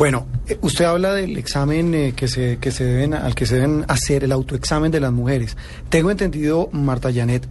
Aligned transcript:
Bueno, 0.00 0.26
eh, 0.48 0.56
usted 0.62 0.86
habla 0.86 1.12
del 1.12 1.36
examen 1.36 1.92
eh, 1.94 2.14
que 2.16 2.26
se 2.26 2.56
que 2.56 2.70
se 2.70 2.84
deben 2.84 3.12
al 3.12 3.34
que 3.34 3.44
se 3.44 3.56
deben 3.56 3.84
hacer 3.86 4.24
el 4.24 4.32
autoexamen 4.32 4.90
de 4.90 4.98
las 4.98 5.12
mujeres. 5.12 5.58
Tengo 5.90 6.10
entendido, 6.10 6.70
Marta 6.72 7.12
Janet, 7.12 7.46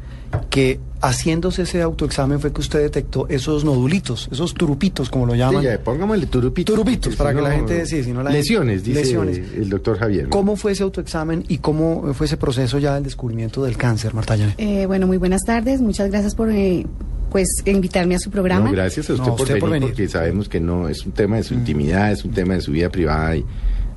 que 0.49 0.79
haciéndose 0.99 1.61
ese 1.61 1.83
autoexamen 1.83 2.39
fue 2.39 2.51
que 2.51 2.59
usted 2.61 2.79
detectó 2.79 3.27
esos 3.29 3.63
nodulitos, 3.63 4.29
esos 4.31 4.55
turupitos, 4.55 5.11
como 5.11 5.27
lo 5.27 5.35
llaman. 5.35 5.61
Sí, 5.61 5.67
ya, 5.67 5.79
póngamele 5.79 6.25
turupitos. 6.25 6.73
Turupitos, 6.73 7.15
para 7.15 7.29
si 7.29 7.35
que 7.35 7.41
la 7.43 7.51
gente 7.51 7.85
sí, 7.85 8.03
si 8.03 8.13
no 8.13 8.23
la 8.23 8.31
Lesiones, 8.31 8.83
dice 8.83 9.01
lesiones. 9.01 9.37
el 9.37 9.69
doctor 9.69 9.99
Javier. 9.99 10.23
¿no? 10.23 10.29
¿Cómo 10.31 10.55
fue 10.55 10.71
ese 10.71 10.81
autoexamen 10.81 11.45
y 11.47 11.59
cómo 11.59 12.15
fue 12.15 12.25
ese 12.25 12.37
proceso 12.37 12.79
ya 12.79 12.95
del 12.95 13.03
descubrimiento 13.03 13.61
del 13.63 13.77
cáncer, 13.77 14.15
Marta 14.15 14.35
Janet? 14.35 14.55
Eh, 14.57 14.87
bueno, 14.87 15.05
muy 15.05 15.17
buenas 15.17 15.43
tardes. 15.43 15.81
Muchas 15.81 16.09
gracias 16.09 16.33
por 16.33 16.49
eh, 16.49 16.83
pues 17.29 17.47
invitarme 17.65 18.15
a 18.15 18.19
su 18.19 18.29
programa. 18.31 18.65
No, 18.65 18.71
gracias 18.71 19.09
a 19.09 19.13
usted, 19.13 19.25
No, 19.25 19.35
por, 19.35 19.41
usted 19.41 19.53
venir, 19.55 19.59
por 19.61 19.69
venir. 19.71 19.89
porque 19.89 20.07
sabemos 20.07 20.49
que 20.49 20.59
no 20.59 20.89
es 20.89 21.05
un 21.05 21.11
tema 21.11 21.37
de 21.37 21.43
su 21.43 21.53
intimidad, 21.53 22.11
es 22.11 22.25
un 22.25 22.31
tema 22.31 22.55
de 22.55 22.61
su 22.61 22.71
vida 22.71 22.89
privada 22.89 23.35
y 23.35 23.45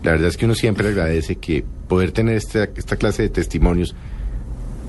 la 0.03 0.13
verdad 0.13 0.29
es 0.29 0.37
que 0.37 0.45
uno 0.45 0.55
siempre 0.55 0.89
agradece 0.89 1.37
que 1.37 1.65
poder 1.89 2.13
tener 2.13 2.37
esta, 2.37 2.65
esta 2.65 2.97
clase 2.97 3.23
de 3.23 3.29
testimonios 3.29 3.95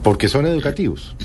porque 0.04 0.28
son 0.28 0.46
educativos. 0.46 1.16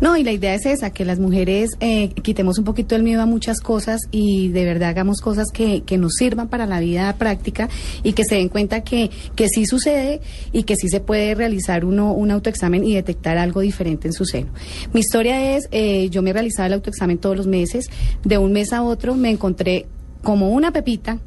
No, 0.00 0.16
y 0.16 0.22
la 0.22 0.32
idea 0.32 0.54
es 0.54 0.64
esa, 0.64 0.90
que 0.90 1.04
las 1.04 1.18
mujeres 1.18 1.72
eh, 1.80 2.08
quitemos 2.22 2.58
un 2.58 2.64
poquito 2.64 2.96
el 2.96 3.02
miedo 3.02 3.20
a 3.20 3.26
muchas 3.26 3.60
cosas 3.60 4.00
y 4.10 4.48
de 4.48 4.64
verdad 4.64 4.88
hagamos 4.88 5.20
cosas 5.20 5.48
que, 5.52 5.82
que 5.82 5.98
nos 5.98 6.14
sirvan 6.14 6.48
para 6.48 6.64
la 6.64 6.80
vida 6.80 7.14
práctica 7.16 7.68
y 8.02 8.14
que 8.14 8.24
se 8.24 8.36
den 8.36 8.48
cuenta 8.48 8.82
que, 8.82 9.10
que 9.36 9.48
sí 9.48 9.66
sucede 9.66 10.22
y 10.52 10.62
que 10.62 10.76
sí 10.76 10.88
se 10.88 11.00
puede 11.00 11.34
realizar 11.34 11.84
uno 11.84 12.12
un 12.14 12.30
autoexamen 12.30 12.82
y 12.82 12.94
detectar 12.94 13.36
algo 13.36 13.60
diferente 13.60 14.08
en 14.08 14.14
su 14.14 14.24
seno. 14.24 14.50
Mi 14.94 15.00
historia 15.00 15.54
es, 15.54 15.68
eh, 15.70 16.08
yo 16.10 16.22
me 16.22 16.32
realizaba 16.32 16.66
el 16.68 16.72
autoexamen 16.72 17.18
todos 17.18 17.36
los 17.36 17.46
meses, 17.46 17.90
de 18.24 18.38
un 18.38 18.52
mes 18.52 18.72
a 18.72 18.82
otro 18.82 19.14
me 19.14 19.28
encontré 19.28 19.86
como 20.22 20.48
una 20.50 20.72
pepita 20.72 21.18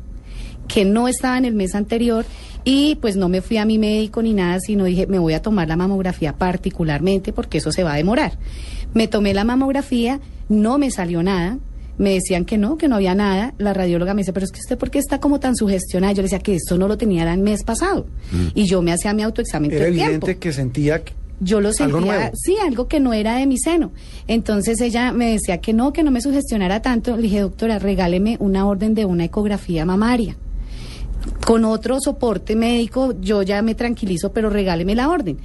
que 0.68 0.86
no 0.86 1.08
estaba 1.08 1.38
en 1.38 1.46
el 1.46 1.54
mes 1.54 1.76
anterior 1.76 2.26
y 2.66 2.96
pues 2.96 3.16
no 3.16 3.30
me 3.30 3.42
fui 3.42 3.58
a 3.58 3.66
mi 3.66 3.78
médico 3.78 4.22
ni 4.22 4.34
nada, 4.34 4.60
sino 4.60 4.86
dije, 4.86 5.08
me 5.08 5.20
voy 5.20 5.34
a 5.34 5.42
tomar 5.42 5.68
la 5.68 5.76
mamografía 5.76 6.34
particularmente 6.34 7.34
porque 7.34 7.58
eso 7.58 7.72
se 7.72 7.84
va 7.84 7.94
a 7.94 7.98
demorar. 7.98 8.38
Me 8.94 9.08
tomé 9.08 9.34
la 9.34 9.44
mamografía, 9.44 10.20
no 10.50 10.78
me 10.78 10.92
salió 10.92 11.24
nada. 11.24 11.58
Me 11.98 12.12
decían 12.14 12.46
que 12.46 12.58
no, 12.58 12.78
que 12.78 12.88
no 12.88 12.96
había 12.96 13.14
nada. 13.16 13.54
La 13.60 13.74
radióloga 13.74 14.14
me 14.16 14.22
dice, 14.22 14.34
pero 14.34 14.46
es 14.46 14.52
que 14.52 14.60
usted, 14.60 14.78
¿por 14.80 14.90
qué 14.90 14.98
está 15.00 15.20
como 15.20 15.40
tan 15.40 15.56
sugestionada? 15.56 16.14
Yo 16.14 16.18
le 16.18 16.24
decía 16.24 16.40
que 16.40 16.56
esto 16.56 16.78
no 16.78 16.88
lo 16.88 16.98
tenía 16.98 17.32
el 17.32 17.40
mes 17.40 17.64
pasado. 17.64 18.08
Y 18.56 18.66
yo 18.66 18.82
me 18.82 18.92
hacía 18.92 19.14
mi 19.14 19.22
autoexamen 19.24 19.72
Era 19.72 19.88
evidente 19.88 20.20
tiempo. 20.26 20.40
que 20.40 20.54
sentía 20.54 21.04
que 21.04 21.14
Yo 21.40 21.62
lo 21.62 21.70
Algo 21.70 21.78
sentía, 21.78 22.00
nuevo. 22.00 22.32
sí, 22.34 22.56
algo 22.66 22.88
que 22.88 23.00
no 23.00 23.14
era 23.14 23.36
de 23.38 23.46
mi 23.46 23.58
seno. 23.60 23.92
Entonces 24.28 24.82
ella 24.82 25.12
me 25.12 25.32
decía 25.34 25.60
que 25.60 25.74
no, 25.74 25.94
que 25.94 26.02
no 26.02 26.10
me 26.10 26.22
sugestionara 26.22 26.82
tanto. 26.82 27.16
Le 27.16 27.24
dije, 27.24 27.42
doctora, 27.42 27.78
regáleme 27.78 28.38
una 28.40 28.66
orden 28.66 28.96
de 28.96 29.06
una 29.06 29.26
ecografía 29.26 29.86
mamaria. 29.86 30.36
Con 31.46 31.66
otro 31.66 32.00
soporte 32.00 32.56
médico 32.56 33.14
yo 33.20 33.42
ya 33.44 33.62
me 33.62 33.76
tranquilizo, 33.76 34.32
pero 34.34 34.50
regáleme 34.50 34.96
la 34.96 35.10
orden. 35.10 35.38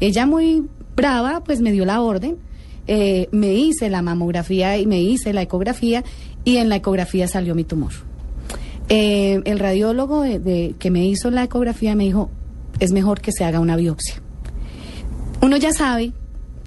Ella 0.00 0.26
muy 0.26 0.64
brava, 0.96 1.42
pues 1.44 1.60
me 1.60 1.72
dio 1.72 1.84
la 1.84 2.00
orden. 2.00 2.36
Eh, 2.86 3.28
me 3.32 3.54
hice 3.54 3.88
la 3.88 4.02
mamografía 4.02 4.76
y 4.78 4.86
me 4.86 5.00
hice 5.00 5.32
la 5.32 5.42
ecografía 5.42 6.04
y 6.44 6.56
en 6.58 6.68
la 6.68 6.76
ecografía 6.76 7.26
salió 7.28 7.54
mi 7.54 7.64
tumor. 7.64 7.92
Eh, 8.90 9.40
el 9.46 9.58
radiólogo 9.58 10.20
de- 10.22 10.38
de- 10.38 10.74
que 10.78 10.90
me 10.90 11.06
hizo 11.06 11.30
la 11.30 11.44
ecografía 11.44 11.94
me 11.94 12.04
dijo, 12.04 12.30
es 12.80 12.92
mejor 12.92 13.20
que 13.22 13.32
se 13.32 13.44
haga 13.44 13.60
una 13.60 13.76
biopsia 13.76 14.16
uno 15.40 15.56
ya 15.58 15.72
sabe, 15.72 16.12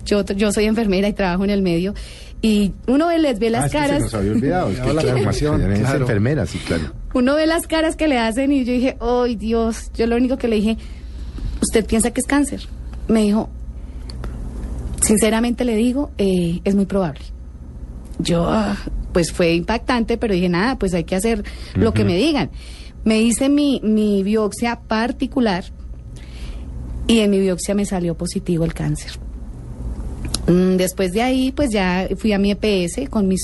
yo, 0.05 0.23
yo 0.23 0.51
soy 0.51 0.65
enfermera 0.65 1.07
y 1.07 1.13
trabajo 1.13 1.43
en 1.43 1.49
el 1.49 1.63
medio, 1.63 1.95
y 2.43 2.73
uno 2.87 3.09
les 3.17 3.39
ve 3.39 3.47
Ah, 3.47 3.51
las 3.51 3.65
es 3.65 3.71
que 3.71 3.77
se 3.79 3.83
caras, 3.87 4.01
nos 4.03 4.13
había 4.13 4.31
olvidado. 4.33 4.69
es 4.69 4.79
que, 4.79 4.81
claro, 4.91 5.17
claro. 5.79 5.97
enfermera, 6.01 6.45
sí, 6.45 6.59
claro. 6.59 6.83
Uno 7.17 7.35
ve 7.35 7.47
las 7.47 7.65
caras 7.65 7.95
que 7.95 8.07
le 8.07 8.17
hacen 8.19 8.51
y 8.51 8.63
yo 8.63 8.73
dije, 8.73 8.97
¡ay 8.99 9.35
Dios! 9.35 9.91
Yo 9.95 10.05
lo 10.05 10.15
único 10.15 10.37
que 10.37 10.47
le 10.47 10.57
dije, 10.57 10.77
¿usted 11.61 11.85
piensa 11.85 12.11
que 12.11 12.21
es 12.21 12.27
cáncer? 12.27 12.67
Me 13.07 13.23
dijo, 13.23 13.49
sinceramente 15.01 15.65
le 15.65 15.75
digo, 15.75 16.11
eh, 16.17 16.61
es 16.63 16.75
muy 16.75 16.85
probable. 16.85 17.21
Yo, 18.19 18.47
ah, 18.47 18.77
pues 19.13 19.31
fue 19.31 19.53
impactante, 19.55 20.17
pero 20.17 20.33
dije, 20.33 20.49
nada, 20.49 20.77
pues 20.77 20.93
hay 20.93 21.05
que 21.05 21.15
hacer 21.15 21.43
lo 21.75 21.93
que 21.93 22.03
me 22.03 22.15
digan. 22.15 22.51
Me 23.03 23.19
hice 23.21 23.49
mi, 23.49 23.81
mi 23.83 24.21
biopsia 24.21 24.81
particular 24.81 25.63
y 27.07 27.19
en 27.19 27.31
mi 27.31 27.39
biopsia 27.39 27.73
me 27.73 27.85
salió 27.85 28.15
positivo 28.15 28.63
el 28.63 28.73
cáncer. 28.73 29.26
Mm, 30.47 30.77
Después 30.77 31.11
de 31.13 31.21
ahí, 31.21 31.51
pues 31.51 31.71
ya 31.71 32.07
fui 32.17 32.33
a 32.33 32.37
mi 32.39 32.51
EPS 32.51 33.09
con 33.09 33.27
mis 33.27 33.41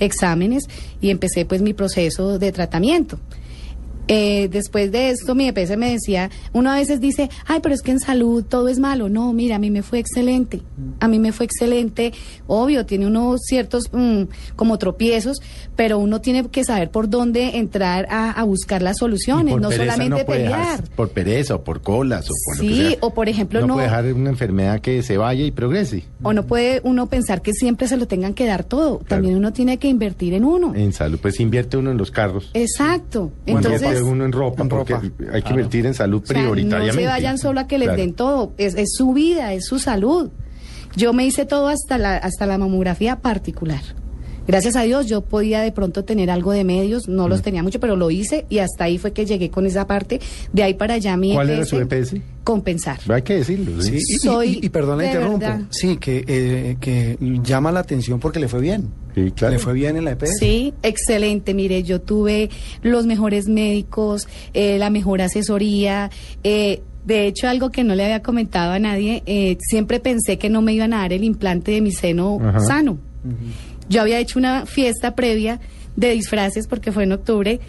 exámenes 0.00 0.64
y 1.00 1.10
empecé 1.10 1.44
pues 1.44 1.60
mi 1.62 1.74
proceso 1.74 2.38
de 2.38 2.52
tratamiento. 2.52 3.18
Eh, 4.08 4.48
después 4.52 4.92
de 4.92 5.10
esto, 5.10 5.34
mi 5.34 5.48
EPS 5.48 5.76
me 5.76 5.90
decía, 5.90 6.30
uno 6.52 6.70
a 6.70 6.76
veces 6.76 7.00
dice, 7.00 7.28
ay, 7.46 7.58
pero 7.62 7.74
es 7.74 7.82
que 7.82 7.90
en 7.90 7.98
salud 8.00 8.44
todo 8.44 8.68
es 8.68 8.78
malo. 8.78 9.08
No, 9.08 9.32
mira, 9.32 9.56
a 9.56 9.58
mí 9.58 9.70
me 9.70 9.82
fue 9.82 9.98
excelente. 9.98 10.62
A 11.00 11.08
mí 11.08 11.18
me 11.18 11.32
fue 11.32 11.46
excelente. 11.46 12.12
Obvio, 12.46 12.86
tiene 12.86 13.06
unos 13.06 13.40
ciertos 13.42 13.90
mm, 13.92 14.22
como 14.54 14.78
tropiezos, 14.78 15.38
pero 15.74 15.98
uno 15.98 16.20
tiene 16.20 16.46
que 16.48 16.62
saber 16.64 16.90
por 16.90 17.08
dónde 17.10 17.56
entrar 17.58 18.06
a, 18.10 18.30
a 18.30 18.44
buscar 18.44 18.80
las 18.82 18.98
soluciones, 18.98 19.56
no 19.56 19.70
solamente 19.72 20.24
dejar- 20.24 20.26
pelear. 20.26 20.84
por 20.94 21.10
pereza 21.10 21.56
o 21.56 21.64
por 21.64 21.82
colas 21.82 22.30
o 22.30 22.34
por 22.44 22.56
lo 22.56 22.62
que 22.62 22.68
Sí, 22.68 22.88
sea. 22.90 22.98
o 23.00 23.12
por 23.12 23.28
ejemplo, 23.28 23.60
no, 23.60 23.66
no- 23.66 23.74
puede 23.74 23.86
dejar 23.88 24.12
una 24.12 24.30
enfermedad 24.30 24.80
que 24.80 25.02
se 25.02 25.16
vaya 25.16 25.44
y 25.44 25.50
progrese. 25.50 26.04
O 26.22 26.32
no 26.32 26.46
puede 26.46 26.80
uno 26.84 27.08
pensar 27.08 27.42
que 27.42 27.52
siempre 27.52 27.88
se 27.88 27.96
lo 27.96 28.06
tengan 28.06 28.34
que 28.34 28.46
dar 28.46 28.62
todo. 28.64 28.98
También 29.08 29.34
uno 29.34 29.52
tiene 29.52 29.78
que 29.78 29.88
invertir 29.88 30.32
en 30.34 30.44
uno. 30.44 30.74
En 30.74 30.92
salud, 30.92 31.18
pues 31.20 31.40
invierte 31.40 31.76
uno 31.76 31.90
en 31.90 31.96
los 31.98 32.10
carros. 32.10 32.50
Exacto. 32.54 33.32
Invierte 33.46 33.95
Entonces, 33.98 34.12
uno 34.12 34.24
en 34.24 34.32
ropa, 34.32 34.62
en 34.62 34.68
porque 34.68 34.94
ropa, 34.94 35.06
hay 35.06 35.10
que 35.10 35.24
claro. 35.42 35.50
invertir 35.50 35.86
en 35.86 35.94
salud 35.94 36.22
o 36.22 36.26
sea, 36.26 36.36
prioritariamente. 36.36 36.94
no 36.96 37.00
se 37.00 37.06
vayan 37.06 37.38
solo 37.38 37.60
a 37.60 37.66
que 37.66 37.78
les 37.78 37.86
Claro. 37.88 38.00
den 38.02 38.14
todo. 38.14 38.52
Es, 38.58 38.74
es 38.74 38.92
su 38.96 39.12
vida, 39.12 39.52
es 39.52 39.66
su 39.66 39.78
salud. 39.78 40.30
Yo 40.96 41.12
me 41.12 41.26
hice 41.26 41.44
todo 41.44 41.68
hasta 41.68 41.98
la, 41.98 42.16
hasta 42.16 42.46
la 42.46 42.56
mamografía 42.58 43.16
particular. 43.16 43.82
Gracias 44.48 44.76
a 44.76 44.82
Dios 44.82 45.06
yo 45.06 45.22
podía 45.22 45.60
de 45.60 45.72
pronto 45.72 46.04
tener 46.04 46.30
algo 46.30 46.52
de 46.52 46.62
medios, 46.62 47.08
no 47.08 47.26
Mm. 47.26 47.30
los 47.30 47.42
tenía 47.42 47.64
mucho, 47.64 47.80
pero 47.80 47.96
lo 47.96 48.12
hice 48.12 48.46
y 48.48 48.58
hasta 48.60 48.84
ahí 48.84 48.96
fue 48.96 49.12
que 49.12 49.26
llegué 49.26 49.50
con 49.50 49.66
esa 49.66 49.88
parte. 49.88 50.20
De 50.52 50.62
ahí 50.62 50.74
para 50.74 50.94
allá 50.94 51.16
mi 51.16 51.34
¿Cuál 51.34 51.50
era 51.50 51.58
EPS, 51.62 51.68
su 51.68 51.80
EPS? 51.80 52.14
Compensar. 52.44 53.00
Hay 53.08 53.22
que 53.22 53.34
decirlo. 53.38 53.82
Sí, 53.82 53.98
¿sí? 54.00 54.14
y, 54.14 54.18
Soy 54.18 54.60
y- 54.62 54.66
y 54.66 54.68
perdón 54.68 54.98
la 54.98 55.02
de 55.04 55.08
interrumpo. 55.10 55.38
verdad. 55.40 55.60
Sí, 55.70 55.96
que, 55.96 56.24
eh, 56.28 56.76
que 56.80 57.18
llama 57.42 57.72
la 57.72 57.80
atención 57.80 58.20
porque 58.20 58.38
le 58.38 58.46
fue 58.46 58.60
bien. 58.60 58.88
Sí, 59.16 59.30
claro. 59.32 59.54
Le 59.54 59.58
fue 59.58 59.72
bien 59.72 59.96
en 59.96 60.04
la 60.04 60.10
EPS. 60.12 60.36
Sí, 60.38 60.74
excelente. 60.82 61.54
Mire, 61.54 61.82
yo 61.82 62.00
tuve 62.02 62.50
los 62.82 63.06
mejores 63.06 63.48
médicos, 63.48 64.28
eh, 64.52 64.76
la 64.78 64.90
mejor 64.90 65.22
asesoría. 65.22 66.10
eh, 66.44 66.82
de 67.06 67.28
hecho, 67.28 67.48
algo 67.48 67.70
que 67.70 67.84
no 67.84 67.94
le 67.94 68.02
había 68.04 68.20
comentado 68.20 68.72
a 68.72 68.78
nadie, 68.80 69.22
eh, 69.26 69.56
siempre 69.60 70.00
pensé 70.00 70.38
que 70.38 70.50
no 70.50 70.60
me 70.60 70.72
iban 70.74 70.92
a 70.92 70.98
dar 70.98 71.12
el 71.12 71.22
implante 71.22 71.70
de 71.70 71.80
mi 71.80 71.92
seno 71.92 72.38
Ajá. 72.42 72.58
sano. 72.60 72.98
Yo 73.88 74.02
había 74.02 74.18
hecho 74.18 74.38
una 74.40 74.66
fiesta 74.66 75.14
previa 75.14 75.60
de 75.94 76.10
disfraces 76.10 76.66
porque 76.66 76.90
fue 76.90 77.04
en 77.04 77.12
octubre 77.12 77.60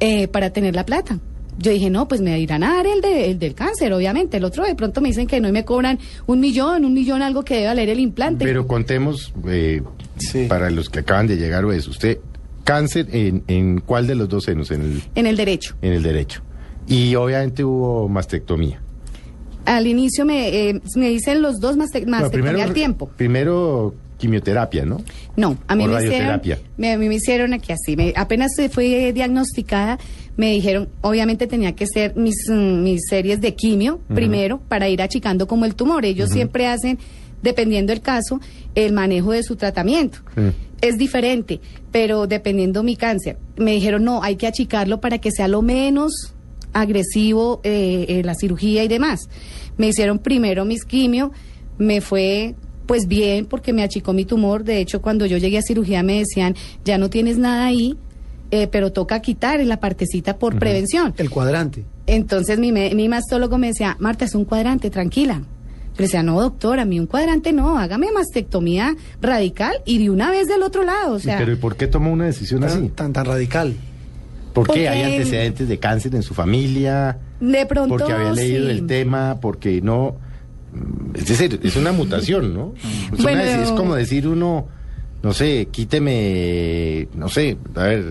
eh, 0.00 0.28
para 0.28 0.48
tener 0.50 0.74
la 0.74 0.86
plata. 0.86 1.18
Yo 1.58 1.70
dije, 1.72 1.88
no, 1.90 2.06
pues 2.08 2.20
me 2.22 2.38
irán 2.40 2.62
a 2.64 2.74
dar 2.76 2.86
el, 2.86 3.00
de- 3.02 3.30
el 3.30 3.38
del 3.38 3.54
cáncer, 3.54 3.92
obviamente. 3.92 4.38
El 4.38 4.44
otro 4.44 4.64
de 4.64 4.74
pronto 4.74 5.00
me 5.02 5.08
dicen 5.08 5.26
que 5.26 5.40
no 5.40 5.48
y 5.48 5.52
me 5.52 5.64
cobran 5.66 5.98
un 6.26 6.40
millón, 6.40 6.84
un 6.84 6.92
millón 6.94 7.20
algo 7.22 7.44
que 7.44 7.54
debe 7.54 7.66
valer 7.68 7.88
el 7.90 8.00
implante. 8.00 8.44
Pero 8.44 8.66
contemos, 8.66 9.32
eh, 9.48 9.82
Sí. 10.18 10.46
para 10.48 10.70
los 10.70 10.88
que 10.88 11.00
acaban 11.00 11.26
de 11.26 11.36
llegar 11.36 11.64
o 11.64 11.72
eso, 11.72 11.90
usted, 11.90 12.18
cáncer 12.64 13.08
en, 13.12 13.44
en 13.46 13.80
cuál 13.80 14.06
de 14.06 14.14
los 14.14 14.28
dos 14.28 14.44
senos, 14.44 14.70
en 14.70 14.82
el, 14.82 15.02
en 15.14 15.26
el 15.26 15.36
derecho. 15.36 15.76
en 15.82 15.92
el 15.92 16.02
derecho. 16.02 16.42
Y 16.88 17.14
obviamente 17.14 17.64
hubo 17.64 18.08
mastectomía. 18.08 18.80
Al 19.64 19.86
inicio 19.86 20.24
me, 20.24 20.68
eh, 20.68 20.80
me 20.94 21.08
dicen 21.08 21.42
los 21.42 21.58
dos 21.60 21.76
más, 21.76 21.90
más 22.06 22.30
Bueno, 22.30 22.62
al 22.62 22.72
tiempo. 22.72 23.08
Primero 23.16 23.94
quimioterapia, 24.18 24.84
¿no? 24.84 25.02
No, 25.36 25.58
a 25.68 25.76
mí 25.76 25.84
o 25.84 25.88
me 25.88 25.94
hicieron, 25.94 26.28
radioterapia. 26.28 26.58
me, 26.76 26.92
a 26.92 26.98
mí 26.98 27.08
me 27.08 27.14
hicieron 27.16 27.52
aquí 27.52 27.72
así. 27.72 27.96
me- 27.96 28.12
apenas 28.16 28.52
se 28.56 28.68
fue 28.68 29.12
diagnosticada, 29.12 29.98
me 30.36 30.52
dijeron, 30.52 30.88
obviamente 31.02 31.46
tenía 31.46 31.74
que 31.74 31.86
ser 31.86 32.16
mis, 32.16 32.34
mm, 32.48 32.82
mis 32.82 33.02
series 33.08 33.40
de 33.40 33.54
quimio 33.54 34.00
primero 34.14 34.58
para 34.68 34.88
ir 34.88 35.02
achicando 35.02 35.46
como 35.46 35.64
el 35.64 35.74
tumor. 35.74 36.04
Ellos 36.04 36.30
siempre 36.30 36.66
hacen 36.66 36.98
dependiendo 37.42 37.92
el 37.92 38.00
caso, 38.00 38.40
el 38.74 38.92
manejo 38.92 39.32
de 39.32 39.42
su 39.42 39.56
tratamiento. 39.56 40.18
Es 40.80 40.98
diferente, 40.98 41.60
pero 41.92 42.26
dependiendo 42.26 42.82
mi 42.82 42.96
cáncer. 42.96 43.38
Me 43.56 43.72
dijeron, 43.72 44.04
no, 44.04 44.22
hay 44.22 44.36
que 44.36 44.46
achicarlo 44.46 45.00
para 45.00 45.18
que 45.18 45.30
sea 45.30 45.48
lo 45.48 45.62
menos 45.62 46.34
agresivo 46.72 47.60
eh, 47.64 48.04
eh, 48.08 48.22
la 48.24 48.34
cirugía 48.34 48.84
y 48.84 48.88
demás. 48.88 49.28
Me 49.78 49.88
hicieron 49.88 50.18
primero 50.18 50.64
mis 50.64 50.84
quimio, 50.84 51.32
me 51.78 52.00
fue 52.00 52.54
pues 52.86 53.06
bien 53.08 53.46
porque 53.46 53.72
me 53.72 53.82
achicó 53.82 54.12
mi 54.12 54.24
tumor. 54.24 54.64
De 54.64 54.78
hecho, 54.80 55.02
cuando 55.02 55.26
yo 55.26 55.38
llegué 55.38 55.58
a 55.58 55.62
cirugía 55.62 56.02
me 56.02 56.18
decían, 56.18 56.54
ya 56.84 56.98
no 56.98 57.10
tienes 57.10 57.38
nada 57.38 57.66
ahí, 57.66 57.96
eh, 58.50 58.68
pero 58.68 58.92
toca 58.92 59.20
quitar 59.20 59.60
en 59.60 59.68
la 59.68 59.80
partecita 59.80 60.38
por 60.38 60.58
prevención. 60.58 61.12
El 61.18 61.30
cuadrante. 61.30 61.84
Entonces 62.06 62.58
mi, 62.58 62.70
me- 62.72 62.94
mi 62.94 63.08
mastólogo 63.08 63.58
me 63.58 63.68
decía, 63.68 63.96
Marta, 63.98 64.24
es 64.24 64.34
un 64.34 64.44
cuadrante, 64.44 64.88
tranquila. 64.90 65.42
Yo 65.42 66.02
le 66.02 66.04
decía, 66.04 66.22
no, 66.22 66.40
doctor, 66.40 66.78
a 66.78 66.84
mí 66.84 67.00
un 67.00 67.06
cuadrante 67.06 67.52
no, 67.52 67.78
hágame 67.78 68.08
mastectomía 68.12 68.94
radical 69.20 69.74
y 69.86 69.98
de 69.98 70.10
una 70.10 70.30
vez 70.30 70.46
del 70.46 70.62
otro 70.62 70.82
lado. 70.84 71.14
O 71.14 71.18
sea, 71.18 71.38
Pero 71.38 71.52
¿y 71.52 71.56
por 71.56 71.76
qué 71.76 71.86
tomó 71.86 72.12
una 72.12 72.26
decisión 72.26 72.62
así? 72.64 72.88
Tan, 72.94 73.12
tan, 73.12 73.24
radical. 73.24 73.74
¿Por 74.52 74.66
Porque- 74.66 74.82
qué 74.82 74.88
hay 74.90 75.02
antecedentes 75.02 75.68
de 75.68 75.78
cáncer 75.78 76.14
en 76.14 76.22
su 76.22 76.34
familia? 76.34 77.18
de 77.40 77.66
pronto... 77.66 77.96
Porque 77.96 78.12
había 78.12 78.32
leído 78.32 78.64
sí. 78.66 78.70
el 78.70 78.86
tema, 78.86 79.38
porque 79.40 79.80
no... 79.82 80.16
mm, 80.76 81.16
Es 81.16 81.26
decir, 81.28 81.58
es 81.62 81.76
una 81.76 81.92
mutación, 81.92 82.54
¿no? 82.54 82.74
Es, 83.12 83.20
una 83.20 83.22
Bueno, 83.22 83.42
deci- 83.42 83.62
es 83.62 83.70
como 83.72 83.94
decir 83.94 84.28
uno, 84.28 84.68
no 85.22 85.32
sé, 85.32 85.68
quíteme, 85.70 87.08
no 87.14 87.28
sé, 87.28 87.56
a 87.74 87.82
ver, 87.84 88.04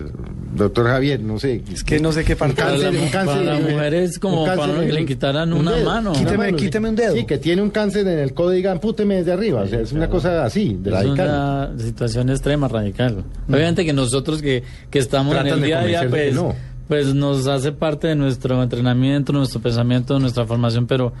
doctor 0.54 0.86
Javier, 0.86 1.20
no 1.20 1.38
sé. 1.38 1.62
Es 1.72 1.84
que 1.84 1.98
no 2.00 2.12
sé 2.12 2.24
qué 2.24 2.34
parte- 2.36 2.56
cáncer, 2.56 2.86
Para 2.88 2.92
la- 2.92 3.00
un 3.04 3.08
cáncer, 3.10 3.34
para 3.38 3.42
la 3.44 3.58
eh, 3.58 3.72
mujer 3.72 3.94
es 3.94 4.18
como 4.18 4.44
cáncer 4.44 4.70
para 4.74 4.86
que 4.86 4.92
le 4.92 5.06
quitaran 5.06 5.52
un 5.52 5.60
una 5.60 5.72
dedo. 5.72 5.84
mano. 5.86 6.12
Quíteme- 6.12 6.28
Una 6.34 6.38
mano, 6.38 6.56
quíteme 6.56 6.88
un 6.88 6.96
dedo. 6.96 7.14
Sí, 7.14 7.24
que 7.24 7.38
tiene 7.38 7.62
un 7.62 7.70
cáncer 7.70 8.06
en 8.08 8.18
el 8.18 8.34
codo 8.34 8.52
y 8.52 8.56
digan, 8.56 8.80
púteme 8.80 9.16
desde 9.16 9.32
arriba. 9.32 9.62
O 9.62 9.66
sea, 9.66 9.80
es 9.80 9.92
una 9.92 10.08
cosa 10.08 10.44
así, 10.44 10.76
de 10.80 10.90
Es 10.90 10.96
radical. 10.96 11.28
una 11.28 11.72
situación 11.78 12.30
extrema, 12.30 12.68
radical. 12.68 13.24
Obviamente 13.48 13.84
que 13.84 13.92
nosotros 13.92 14.42
que, 14.42 14.62
que 14.90 14.98
estamos 14.98 15.32
Tratan 15.32 15.48
en 15.48 15.54
el 15.58 15.62
día 15.64 15.80
a 15.80 15.84
día, 15.86 16.06
pues, 16.10 16.34
no. 16.34 16.54
pues 16.88 17.14
nos 17.14 17.46
hace 17.46 17.72
parte 17.72 18.08
de 18.08 18.14
nuestro 18.16 18.62
entrenamiento, 18.62 19.32
nuestro 19.32 19.60
pensamiento, 19.60 20.18
nuestra 20.18 20.44
formación, 20.46 20.86
pero 20.86 21.12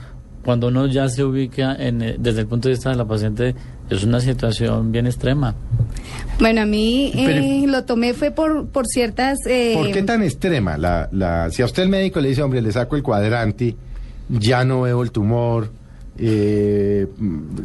cuando 0.46 0.68
uno 0.68 0.86
ya 0.86 1.08
se 1.10 1.22
ubica 1.24 1.74
en, 1.74 2.00
eh, 2.00 2.16
desde 2.18 2.40
el 2.42 2.46
punto 2.46 2.68
de 2.68 2.74
vista 2.76 2.88
de 2.88 2.96
la 2.96 3.04
paciente, 3.04 3.54
es 3.90 4.02
una 4.04 4.20
situación 4.20 4.92
bien 4.92 5.06
extrema. 5.06 5.54
Bueno, 6.40 6.62
a 6.62 6.66
mí 6.66 7.10
Pero- 7.14 7.38
eh, 7.40 7.64
lo 7.66 7.84
tomé 7.84 8.14
fue 8.14 8.30
por, 8.30 8.68
por 8.68 8.86
ciertas... 8.86 9.38
eh, 9.46 9.74
¿Por 9.76 9.90
qué 9.90 10.02
tan 10.02 10.22
extrema? 10.22 10.78
La, 10.78 11.08
la, 11.12 11.50
si 11.50 11.62
a 11.62 11.64
usted 11.66 11.82
el 11.82 11.88
médico 11.88 12.20
le 12.20 12.28
dice, 12.30 12.42
hombre, 12.42 12.62
le 12.62 12.70
saco 12.72 12.96
el 12.96 13.02
cuadrante, 13.02 13.76
ya 14.28 14.64
no 14.64 14.82
veo 14.82 15.02
el 15.02 15.10
tumor, 15.10 15.68
eh, 16.16 17.06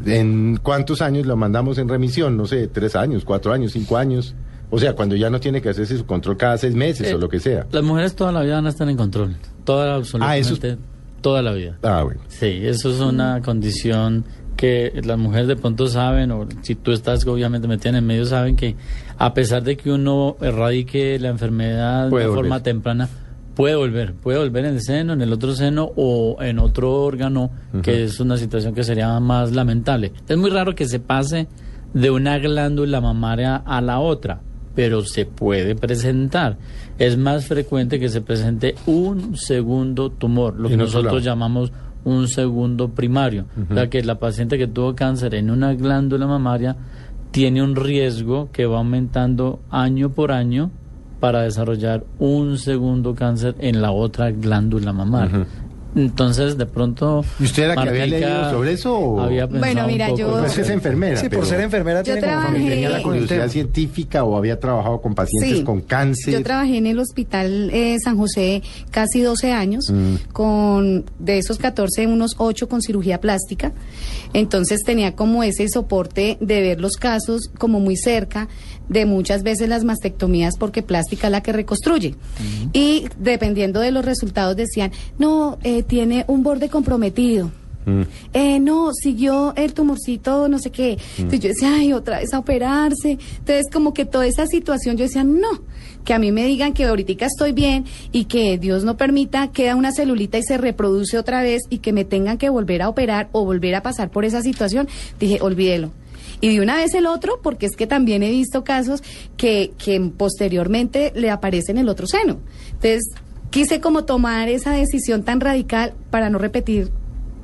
¿en 0.06 0.58
cuántos 0.62 1.02
años 1.02 1.26
lo 1.28 1.38
mandamos 1.38 1.78
en 1.78 1.88
remisión? 1.88 2.36
No 2.36 2.46
sé, 2.48 2.68
tres 2.68 2.96
años, 2.96 3.24
cuatro 3.24 3.54
años, 3.54 3.72
cinco 3.74 3.96
años. 3.96 4.36
O 4.72 4.80
sea, 4.80 4.94
cuando 4.94 5.16
ya 5.16 5.30
no 5.30 5.40
tiene 5.40 5.62
que 5.62 5.70
hacerse 5.70 5.98
su 5.98 6.06
control 6.06 6.38
cada 6.38 6.58
seis 6.58 6.74
meses 6.74 7.10
Eh, 7.10 7.14
o 7.14 7.18
lo 7.18 7.28
que 7.30 7.40
sea. 7.40 7.68
Las 7.72 7.84
mujeres 7.84 8.16
toda 8.16 8.32
la 8.32 8.42
vida 8.42 8.56
van 8.56 8.66
a 8.66 8.70
estar 8.70 8.88
en 8.90 8.98
control. 8.98 9.36
Toda, 9.66 9.96
absolutamente. 9.96 10.78
Toda 11.22 11.42
la 11.42 11.54
vida. 11.54 11.78
Ah, 11.84 12.04
bueno. 12.04 12.22
Sí, 12.28 12.60
eso 12.64 12.90
es 12.92 13.00
una 13.00 13.42
condición 13.42 14.26
que 14.58 15.02
las 15.04 15.18
mujeres 15.18 15.48
de 15.48 15.56
pronto 15.56 15.88
saben, 15.88 16.32
o 16.32 16.48
si 16.62 16.76
tú 16.76 16.92
estás 16.92 17.26
obviamente 17.26 17.68
metida 17.68 17.90
en 17.90 17.96
el 17.96 18.02
medio, 18.04 18.26
saben 18.26 18.56
que 18.56 18.76
a 19.18 19.34
pesar 19.34 19.64
de 19.64 19.76
que 19.78 19.92
uno 19.92 20.38
erradique 20.42 21.18
la 21.20 21.30
enfermedad 21.30 22.10
Puede 22.10 22.26
de 22.26 22.30
volver. 22.30 22.44
forma 22.44 22.64
temprana, 22.64 23.10
puede 23.56 23.76
volver, 23.76 24.14
puede 24.14 24.38
volver 24.38 24.66
en 24.66 24.76
el 24.76 24.82
seno, 24.82 25.14
en 25.14 25.22
el 25.22 25.34
otro 25.34 25.54
seno 25.56 25.92
o 25.96 26.38
en 26.42 26.60
otro 26.60 26.94
órgano, 26.94 27.52
que 27.82 28.04
es 28.04 28.20
una 28.20 28.38
situación 28.38 28.76
que 28.76 28.84
sería 28.84 29.20
más 29.20 29.52
lamentable. 29.52 30.12
Es 30.28 30.38
muy 30.38 30.50
raro 30.52 30.76
que 30.76 30.86
se 30.88 31.00
pase 31.00 31.48
de 31.94 32.12
una 32.12 32.38
glándula 32.38 33.02
mamaria 33.02 33.56
a 33.56 33.82
la 33.82 34.00
otra, 34.00 34.42
pero 34.76 35.04
se 35.04 35.26
puede 35.26 35.76
presentar. 35.76 36.58
Es 36.98 37.18
más 37.18 37.46
frecuente 37.46 38.00
que 38.00 38.10
se 38.10 38.22
presente 38.22 38.76
un 38.86 39.36
segundo 39.36 40.10
tumor, 40.10 40.60
lo 40.60 40.70
que 40.70 40.78
nosotros 40.78 41.24
llamamos 41.24 41.72
un 42.04 42.28
segundo 42.28 42.90
primario. 42.90 43.46
O 43.70 43.74
sea 43.74 43.90
que 43.90 44.04
la 44.04 44.20
paciente 44.20 44.58
que 44.58 44.68
tuvo 44.68 44.96
cáncer 44.96 45.36
en 45.36 45.50
una 45.50 45.74
glándula 45.74 46.28
mamaria 46.28 46.76
tiene 47.32 47.64
un 47.64 47.76
riesgo 47.76 48.50
que 48.52 48.66
va 48.66 48.80
aumentando 48.80 49.62
año 49.70 50.10
por 50.10 50.32
año 50.32 50.72
para 51.20 51.44
desarrollar 51.44 52.04
un 52.18 52.58
segundo 52.58 53.14
cáncer 53.14 53.56
en 53.60 53.82
la 53.82 53.92
otra 53.92 54.32
glándula 54.32 54.92
mamaria. 54.92 55.46
Entonces, 55.96 56.58
de 56.58 56.66
pronto... 56.66 57.26
¿Y 57.40 57.44
usted 57.44 57.64
era 57.64 57.74
que 57.76 57.90
había 57.90 58.06
Martica 58.06 58.20
leído 58.28 58.52
sobre 58.52 58.72
eso 58.74 58.98
o- 58.98 59.22
había 59.22 59.46
Bueno, 59.46 59.62
pensado 59.62 59.88
un 59.88 59.92
mira, 59.94 60.06
poco 60.08 60.18
yo- 60.20 60.46
es 60.46 60.54
que 60.54 60.62
es 60.62 60.70
enfermera. 60.70 61.18
Sí, 61.18 61.28
por 61.30 61.46
ser 61.46 61.60
enfermera 61.62 62.00
Yo 62.00 62.14
tiene 62.14 62.22
como 62.22 62.32
trabajé- 62.32 62.46
familia. 62.54 62.70
Tenía 62.72 62.90
la 62.90 63.04
curiosidad 63.04 63.50
científica 63.50 64.24
o 64.24 64.38
había 64.38 64.60
trabajado 64.60 65.02
con 65.02 65.14
pacientes 65.16 65.58
Sí. 65.60 65.64
con 65.64 65.82
cáncer. 65.82 66.34
Yo 66.34 66.44
trabajé 66.44 66.78
en 66.78 66.88
el 66.88 67.00
hospital 67.00 67.70
eh, 67.74 67.98
San 68.04 68.18
José 68.18 68.62
casi 68.90 69.22
12 69.22 69.52
años, 69.52 69.86
Mm. 69.92 70.16
con 70.32 71.06
de 71.20 71.38
esos 71.40 71.58
14, 71.58 72.08
unos 72.08 72.36
8 72.38 72.70
con 72.70 72.82
cirugía 72.82 73.20
plástica. 73.20 73.74
Entonces 74.34 74.84
tenía 74.84 75.16
como 75.16 75.44
ese 75.44 75.68
soporte 75.68 76.38
de 76.40 76.62
ver 76.62 76.80
los 76.80 76.94
casos 76.96 77.50
como 77.58 77.80
muy 77.80 77.98
cerca, 77.98 78.48
de 78.88 79.06
muchas 79.06 79.44
veces 79.44 79.70
las 79.70 79.84
mastectomías, 79.86 80.56
porque 80.58 80.84
plástica 80.84 81.28
es 81.28 81.32
la 81.32 81.42
que 81.42 81.54
reconstruye. 81.54 82.16
Y 82.74 83.06
dependiendo 83.18 83.80
de 83.80 83.92
los 83.92 84.04
resultados 84.04 84.56
decían, 84.58 84.92
no, 85.18 85.58
eh, 85.64 85.81
tiene 85.84 86.26
un 86.28 86.44
borde 86.44 86.70
comprometido. 86.70 87.52
Mm. 87.86 88.02
Eh, 88.34 88.60
no, 88.60 88.94
siguió 88.94 89.54
el 89.56 89.74
tumorcito, 89.74 90.48
no 90.48 90.60
sé 90.60 90.72
qué. 90.72 90.98
Entonces 91.18 91.40
yo 91.40 91.50
decía, 91.50 91.76
ay, 91.76 91.94
otra 91.94 92.20
vez 92.20 92.34
a 92.34 92.40
operarse. 92.40 93.18
Entonces, 93.40 93.68
como 93.72 93.94
que 93.94 94.06
toda 94.06 94.28
esa 94.28 94.46
situación, 94.46 94.98
yo 94.98 95.06
decía, 95.06 95.24
no, 95.24 95.50
que 96.06 96.14
a 96.14 96.20
mí 96.20 96.32
me 96.32 96.46
digan 96.46 96.74
que 96.74 96.86
ahorita 96.86 97.26
estoy 97.26 97.52
bien 97.52 97.86
y 98.12 98.26
que 98.26 98.58
Dios 98.58 98.84
no 98.84 98.98
permita, 98.98 99.52
queda 99.52 99.76
una 99.76 99.92
celulita 99.92 100.38
y 100.38 100.44
se 100.44 100.58
reproduce 100.58 101.18
otra 101.18 101.42
vez 101.42 101.64
y 101.70 101.80
que 101.80 101.94
me 101.94 102.06
tengan 102.06 102.38
que 102.38 102.50
volver 102.50 102.82
a 102.82 102.90
operar 102.90 103.30
o 103.32 103.46
volver 103.46 103.76
a 103.76 103.84
pasar 103.84 104.10
por 104.10 104.26
esa 104.26 104.42
situación. 104.42 104.88
Dije, 105.20 105.40
olvídelo. 105.42 105.92
Y 106.40 106.56
de 106.56 106.62
una 106.62 106.76
vez 106.76 106.96
el 106.96 107.06
otro, 107.06 107.40
porque 107.44 107.68
es 107.68 107.76
que 107.76 107.86
también 107.86 108.24
he 108.24 108.32
visto 108.32 108.64
casos 108.64 109.04
que, 109.38 109.74
que 109.78 110.00
posteriormente 110.18 111.12
le 111.16 111.30
aparece 111.30 111.72
en 111.72 111.78
el 111.78 111.88
otro 111.88 112.08
seno. 112.08 112.40
Entonces, 112.72 113.04
quise 113.52 113.80
como 113.80 114.06
tomar 114.06 114.50
esa 114.50 114.72
decisión 114.72 115.24
tan 115.24 115.40
radical 115.40 115.94
para 116.10 116.30
no 116.32 116.40
repetir 116.40 116.92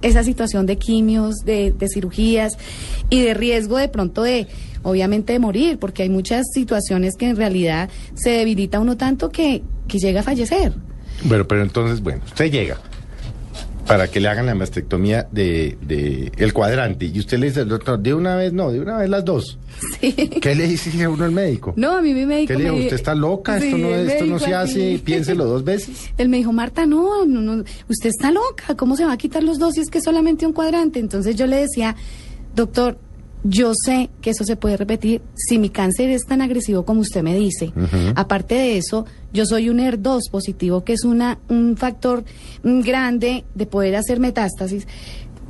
esa 0.01 0.23
situación 0.23 0.65
de 0.65 0.77
quimios, 0.77 1.37
de, 1.45 1.71
de 1.71 1.87
cirugías 1.87 2.57
y 3.09 3.21
de 3.21 3.33
riesgo 3.33 3.77
de 3.77 3.89
pronto 3.89 4.23
de, 4.23 4.47
obviamente, 4.83 5.33
de 5.33 5.39
morir, 5.39 5.77
porque 5.79 6.03
hay 6.03 6.09
muchas 6.09 6.45
situaciones 6.53 7.15
que 7.17 7.29
en 7.29 7.35
realidad 7.35 7.89
se 8.15 8.31
debilita 8.31 8.79
uno 8.79 8.97
tanto 8.97 9.29
que, 9.29 9.63
que 9.87 9.99
llega 9.99 10.21
a 10.21 10.23
fallecer. 10.23 10.73
Bueno, 11.23 11.47
pero 11.47 11.63
entonces, 11.63 12.01
bueno, 12.01 12.21
usted 12.25 12.51
llega 12.51 12.77
para 13.87 14.09
que 14.09 14.19
le 14.19 14.27
hagan 14.27 14.45
la 14.47 14.55
mastectomía 14.55 15.27
de, 15.31 15.77
de 15.81 16.31
el 16.37 16.53
cuadrante 16.53 17.05
y 17.05 17.17
usted 17.19 17.37
le 17.39 17.47
dice 17.47 17.61
al 17.61 17.69
doctor, 17.69 17.99
de 17.99 18.13
una 18.13 18.35
vez 18.35 18.51
no, 18.53 18.71
de 18.71 18.79
una 18.81 18.97
vez 18.97 19.09
las 19.09 19.23
dos. 19.23 19.57
Sí. 20.01 20.11
¿Qué 20.13 20.55
le 20.55 20.67
dice 20.67 21.03
a 21.03 21.09
uno 21.09 21.23
al 21.23 21.31
médico? 21.31 21.73
No, 21.77 21.97
a 21.97 22.01
mí 22.01 22.13
mi 22.13 22.25
médico 22.25 22.47
¿Qué 22.49 22.57
le 22.57 22.63
dijo? 22.65 22.75
me- 22.75 22.81
¿Usted 22.83 22.95
está 22.95 23.15
loca? 23.15 23.59
Sí, 23.59 23.67
esto 23.67 23.77
no, 23.77 23.95
esto 23.95 24.25
no 24.25 24.39
se 24.39 24.53
hace, 24.53 24.99
piénselo 25.03 25.45
dos 25.45 25.63
veces. 25.63 26.09
Él 26.17 26.29
me 26.29 26.37
dijo, 26.37 26.51
Marta, 26.51 26.85
no, 26.85 27.25
no, 27.25 27.41
no, 27.41 27.63
usted 27.87 28.09
está 28.09 28.31
loca, 28.31 28.75
¿cómo 28.75 28.95
se 28.97 29.05
va 29.05 29.13
a 29.13 29.17
quitar 29.17 29.43
los 29.43 29.59
dos 29.59 29.75
si 29.75 29.81
es 29.81 29.89
que 29.89 30.01
solamente 30.01 30.45
un 30.45 30.53
cuadrante? 30.53 30.99
Entonces 30.99 31.35
yo 31.35 31.47
le 31.47 31.57
decía, 31.57 31.95
doctor, 32.55 32.97
yo 33.43 33.73
sé 33.75 34.09
que 34.21 34.31
eso 34.31 34.43
se 34.43 34.55
puede 34.55 34.77
repetir 34.77 35.21
si 35.35 35.57
mi 35.59 35.69
cáncer 35.69 36.09
es 36.09 36.25
tan 36.25 36.41
agresivo 36.41 36.85
como 36.85 37.01
usted 37.01 37.21
me 37.23 37.35
dice. 37.35 37.71
Aparte 38.15 38.55
de 38.55 38.77
eso, 38.77 39.05
yo 39.33 39.45
soy 39.45 39.69
un 39.69 39.77
ER2 39.79 40.29
positivo, 40.31 40.83
que 40.83 40.93
es 40.93 41.03
una, 41.03 41.39
un 41.49 41.77
factor 41.77 42.23
mm, 42.63 42.81
grande 42.81 43.45
de 43.55 43.65
poder 43.65 43.95
hacer 43.95 44.19
metástasis. 44.19 44.87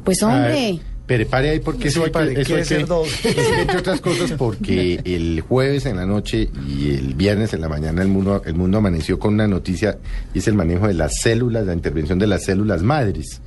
Pues 0.04 0.22
hombre, 0.24 0.80
Pero 1.06 1.28
pare 1.28 1.50
ahí 1.50 1.60
porque 1.60 1.84
Sí, 1.84 1.88
eso 2.00 2.04
hay 2.06 2.12
padre, 2.12 2.36
que, 2.36 2.42
eso 2.42 2.54
¿qué 2.56 2.62
hay 2.62 2.68
que- 2.68 2.86
dos? 2.86 3.08
entre 3.60 3.78
otras 3.78 4.02
cosas 4.02 4.32
porque 4.34 5.02
el 5.06 5.42
jueves 5.42 5.86
en 5.86 5.96
la 5.98 6.06
noche 6.06 6.50
y 6.68 6.92
el 6.92 7.14
viernes 7.16 7.54
en 7.54 7.62
la 7.62 7.70
mañana 7.70 8.02
el 8.02 8.08
mundo 8.10 8.42
el 8.46 8.54
mundo 8.56 8.78
amaneció 8.78 9.18
con 9.20 9.34
una 9.34 9.48
noticia 9.48 9.98
y 10.34 10.40
es 10.40 10.48
el 10.48 10.54
manejo 10.56 10.88
de 10.88 10.94
las 10.94 11.14
células, 11.22 11.66
la 11.66 11.74
intervención 11.74 12.20
de 12.20 12.28
las 12.28 12.44
células 12.44 12.84
madres. 12.84 13.42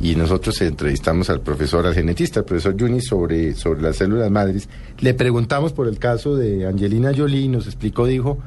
Y 0.00 0.16
nosotros 0.16 0.60
entrevistamos 0.60 1.30
al 1.30 1.40
profesor, 1.40 1.86
al 1.86 1.94
genetista, 1.94 2.40
al 2.40 2.46
profesor 2.46 2.76
Yunis, 2.76 3.06
sobre, 3.06 3.54
sobre 3.54 3.82
las 3.82 3.96
células 3.96 4.30
madres. 4.30 4.68
Le 4.98 5.14
preguntamos 5.14 5.72
por 5.72 5.86
el 5.88 5.98
caso 5.98 6.36
de 6.36 6.66
Angelina 6.66 7.12
Jolie 7.16 7.42
y 7.42 7.48
nos 7.48 7.66
explicó, 7.66 8.06
dijo, 8.06 8.38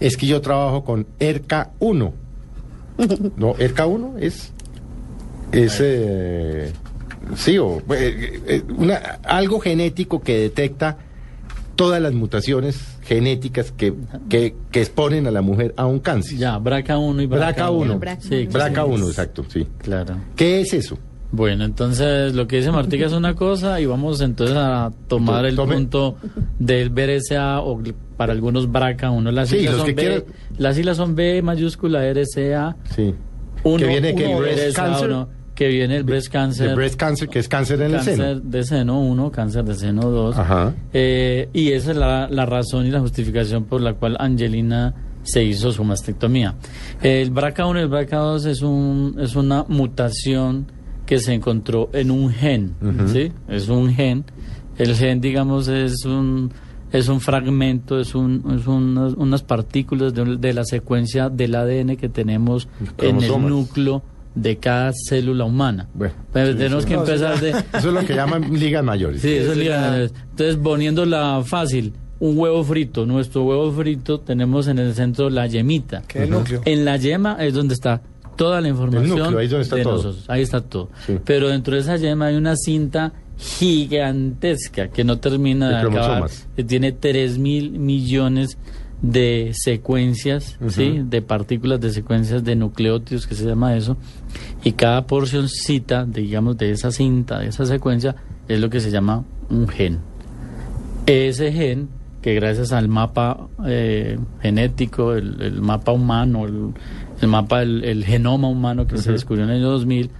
es 0.00 0.16
que 0.16 0.26
yo 0.26 0.40
trabajo 0.40 0.84
con 0.84 1.06
ERCA1. 1.18 2.12
No, 3.36 3.54
ERCA1 3.54 4.18
es 4.18 4.52
es 5.52 5.78
eh, 5.80 6.72
sí 7.36 7.58
o 7.58 7.78
eh, 7.92 8.40
eh, 8.46 8.62
una, 8.76 8.96
algo 9.24 9.60
genético 9.60 10.20
que 10.20 10.38
detecta 10.38 10.96
todas 11.80 12.02
las 12.02 12.12
mutaciones 12.12 12.78
genéticas 13.02 13.72
que, 13.72 13.94
que, 14.28 14.54
que 14.70 14.80
exponen 14.80 15.26
a 15.26 15.30
la 15.30 15.40
mujer 15.40 15.72
a 15.78 15.86
un 15.86 15.98
cáncer. 15.98 16.36
Ya, 16.38 16.58
BRCA1 16.58 17.22
y 17.22 17.26
BRCA1. 17.26 17.98
BRCA1. 17.98 18.00
BRCA1. 18.00 18.20
Sí, 18.20 18.48
BRCA1, 18.52 18.98
sí. 18.98 19.08
exacto, 19.08 19.44
sí. 19.48 19.66
Claro. 19.78 20.16
¿Qué 20.36 20.60
es 20.60 20.74
eso? 20.74 20.98
Bueno, 21.32 21.64
entonces 21.64 22.34
lo 22.34 22.46
que 22.46 22.56
dice 22.56 22.70
Martica 22.72 23.06
es 23.06 23.12
una 23.12 23.34
cosa 23.34 23.80
y 23.80 23.86
vamos 23.86 24.20
entonces 24.20 24.56
a 24.58 24.90
tomar 25.08 25.44
el 25.46 25.54
Tome. 25.56 25.74
punto 25.76 26.16
del 26.58 26.90
BRCA 26.90 27.60
o 27.60 27.80
para 28.16 28.32
algunos 28.32 28.70
BRCA, 28.70 29.10
uno 29.10 29.30
las 29.30 29.48
Sí, 29.48 29.62
los 29.64 29.76
son 29.76 29.86
que 29.86 29.92
B, 29.94 30.02
quieran. 30.02 30.24
las 30.58 30.76
siglas 30.76 30.96
son 30.98 31.14
B 31.14 31.40
mayúscula 31.40 32.04
RCA, 32.12 32.76
Sí. 32.94 33.14
uno, 33.62 33.78
que 33.78 33.86
viene 33.86 34.14
que 34.14 34.26
uno, 34.26 34.38
BRCA, 34.40 34.72
cancer, 34.74 35.08
uno, 35.08 35.28
que 35.60 35.68
viene 35.68 35.94
el 35.94 36.04
breast 36.04 36.32
cancer, 36.32 36.70
el 36.70 36.74
breast 36.74 36.98
cancer, 36.98 37.28
que 37.28 37.38
es 37.38 37.46
cáncer 37.46 37.82
en 37.82 37.88
el 37.88 37.96
cáncer 37.96 38.16
seno. 38.16 38.40
de 38.40 38.64
seno 38.64 39.00
1, 39.02 39.30
cáncer 39.30 39.62
de 39.62 39.74
seno 39.74 40.10
2. 40.10 40.38
Ajá. 40.38 40.72
Eh, 40.94 41.50
y 41.52 41.72
esa 41.72 41.90
es 41.90 41.98
la, 41.98 42.28
la 42.30 42.46
razón 42.46 42.86
y 42.86 42.90
la 42.90 42.98
justificación 43.00 43.64
por 43.64 43.82
la 43.82 43.92
cual 43.92 44.16
Angelina 44.18 44.94
se 45.22 45.44
hizo 45.44 45.70
su 45.70 45.84
mastectomía. 45.84 46.54
El 47.02 47.30
BRCA1 47.34 47.76
y 47.76 47.80
el 47.80 47.90
BRCA2 47.90 48.46
es, 48.46 48.62
un, 48.62 49.16
es 49.20 49.36
una 49.36 49.66
mutación 49.68 50.64
que 51.04 51.18
se 51.18 51.34
encontró 51.34 51.90
en 51.92 52.10
un 52.10 52.30
gen, 52.30 52.74
¿sí? 53.12 53.30
Es 53.46 53.68
un 53.68 53.92
gen. 53.92 54.24
El 54.78 54.96
gen, 54.96 55.20
digamos, 55.20 55.68
es 55.68 56.06
un 56.06 56.54
es 56.90 57.08
un 57.08 57.20
fragmento, 57.20 58.00
es, 58.00 58.14
un, 58.14 58.56
es 58.58 58.66
unas, 58.66 59.12
unas 59.12 59.42
partículas 59.42 60.14
de, 60.14 60.38
de 60.38 60.54
la 60.54 60.64
secuencia 60.64 61.28
del 61.28 61.54
ADN 61.54 61.98
que 61.98 62.08
tenemos 62.08 62.66
en 62.96 63.22
el 63.22 63.46
núcleo 63.46 64.02
de 64.34 64.56
cada 64.58 64.92
célula 65.08 65.44
humana. 65.44 65.88
Bueno, 65.94 66.14
Pero 66.32 66.52
sí, 66.52 66.58
tenemos 66.58 66.86
que 66.86 66.94
no, 66.94 67.00
empezar 67.00 67.40
de... 67.40 67.50
Eso 67.50 67.64
es 67.74 67.84
lo 67.84 68.00
que 68.06 68.14
llaman 68.14 68.52
ligas 68.58 68.84
mayores. 68.84 69.20
Sí, 69.22 69.28
eso 69.32 69.46
es 69.46 69.50
Eso 69.52 69.60
liga- 69.60 69.80
ya- 69.98 70.02
Entonces, 70.30 70.56
poniéndola 70.56 71.42
fácil, 71.44 71.92
un 72.20 72.38
huevo 72.38 72.62
frito. 72.64 73.06
Nuestro 73.06 73.42
huevo 73.44 73.72
frito 73.72 74.20
tenemos 74.20 74.68
en 74.68 74.78
el 74.78 74.94
centro 74.94 75.30
la 75.30 75.46
yemita. 75.46 76.02
El 76.14 76.30
núcleo. 76.30 76.62
En 76.64 76.84
la 76.84 76.96
yema 76.96 77.36
es 77.40 77.54
donde 77.54 77.74
está 77.74 78.02
toda 78.36 78.60
la 78.60 78.68
información. 78.68 79.18
núcleo, 79.18 79.38
ahí 79.38 79.44
es 79.46 79.50
donde 79.50 79.64
está 79.64 79.76
de 79.76 79.82
todo. 79.82 79.96
nosotros. 79.96 80.24
Ahí 80.28 80.42
está 80.42 80.60
todo. 80.60 80.90
Sí. 81.06 81.18
Pero 81.24 81.48
dentro 81.48 81.74
de 81.74 81.80
esa 81.80 81.96
yema 81.96 82.26
hay 82.26 82.36
una 82.36 82.54
cinta 82.56 83.12
gigantesca 83.38 84.88
que 84.88 85.02
no 85.04 85.18
termina 85.18 85.68
de, 85.68 85.74
De 85.90 85.98
acabar, 85.98 86.30
que 86.56 86.64
tiene 86.64 86.92
3 86.92 87.38
mil 87.38 87.70
millones 87.72 88.58
de 89.02 89.52
secuencias, 89.54 90.58
¿sí? 90.68 91.00
de 91.04 91.22
partículas 91.22 91.80
de 91.80 91.90
secuencias 91.90 92.44
de 92.44 92.56
nucleótidos, 92.56 93.26
que 93.26 93.34
se 93.34 93.46
llama 93.46 93.76
eso, 93.76 93.96
y 94.62 94.72
cada 94.72 95.06
porcioncita, 95.06 96.04
digamos, 96.04 96.58
de 96.58 96.70
esa 96.70 96.90
cinta, 96.90 97.38
de 97.38 97.48
esa 97.48 97.64
secuencia, 97.64 98.14
es 98.48 98.60
lo 98.60 98.68
que 98.68 98.80
se 98.80 98.90
llama 98.90 99.24
un 99.48 99.68
gen. 99.68 99.98
Ese 101.06 101.52
gen, 101.52 101.88
que 102.20 102.34
gracias 102.34 102.72
al 102.72 102.88
mapa 102.88 103.48
eh, 103.66 104.18
genético, 104.42 105.14
el, 105.14 105.40
el 105.40 105.62
mapa 105.62 105.92
humano, 105.92 106.44
el, 106.44 106.74
el 107.22 107.28
mapa, 107.28 107.62
el, 107.62 107.84
el 107.84 108.04
genoma 108.04 108.48
humano 108.48 108.86
que 108.86 108.98
se 108.98 109.12
descubrió 109.12 109.44
en 109.44 109.50
el 109.50 109.56
año 109.56 109.70
2000, 109.70 110.10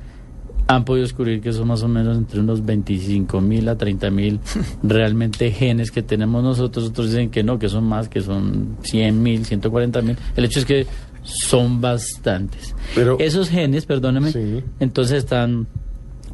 han 0.75 0.85
podido 0.85 1.03
descubrir 1.05 1.41
que 1.41 1.53
son 1.53 1.69
más 1.69 1.83
o 1.83 1.89
menos 1.89 2.17
entre 2.17 2.41
unos 2.41 2.65
25 2.65 3.41
mil 3.41 3.69
a 3.69 3.77
30 3.77 4.11
mil 4.11 4.41
realmente 4.83 5.51
genes 5.51 5.91
que 5.91 6.03
tenemos 6.03 6.43
nosotros. 6.43 6.87
Otros 6.91 7.09
dicen 7.11 7.31
que 7.31 7.43
no, 7.43 7.59
que 7.59 7.69
son 7.69 7.85
más, 7.85 8.09
que 8.09 8.21
son 8.21 8.77
100 8.83 9.23
mil, 9.23 9.45
140 9.45 10.03
mil. 10.03 10.17
El 10.37 10.45
hecho 10.45 10.61
es 10.61 10.65
que 10.65 10.87
son 11.23 11.81
bastantes. 11.81 12.75
Pero- 12.95 13.19
Esos 13.19 13.49
genes, 13.51 13.85
perdóneme, 13.87 14.33
Sí. 14.33 14.63
entonces 14.81 15.19
están 15.19 15.67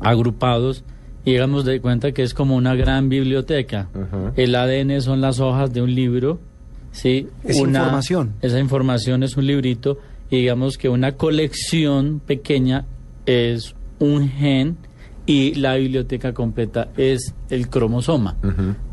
agrupados 0.00 0.84
y 1.24 1.32
digamos 1.32 1.64
de 1.64 1.80
cuenta 1.80 2.12
que 2.12 2.22
es 2.22 2.34
como 2.34 2.54
una 2.56 2.74
gran 2.74 3.08
biblioteca. 3.08 3.88
El 4.36 4.54
ADN 4.54 5.00
son 5.00 5.20
las 5.20 5.40
hojas 5.40 5.72
de 5.72 5.82
un 5.82 5.94
libro, 5.94 6.38
¿sí? 6.92 7.26
Es 7.42 7.56
información. 7.58 8.34
Esa 8.42 8.60
información 8.60 9.22
es 9.22 9.36
un 9.36 9.46
librito 9.46 9.98
y 10.30 10.36
digamos 10.38 10.78
que 10.78 10.88
una 10.88 11.12
colección 11.12 12.20
pequeña 12.24 12.84
es 13.26 13.74
un 13.98 14.28
gen 14.28 14.76
y 15.26 15.54
la 15.54 15.74
biblioteca 15.74 16.32
completa 16.32 16.88
es 16.96 17.34
el 17.50 17.68
cromosoma. 17.68 18.36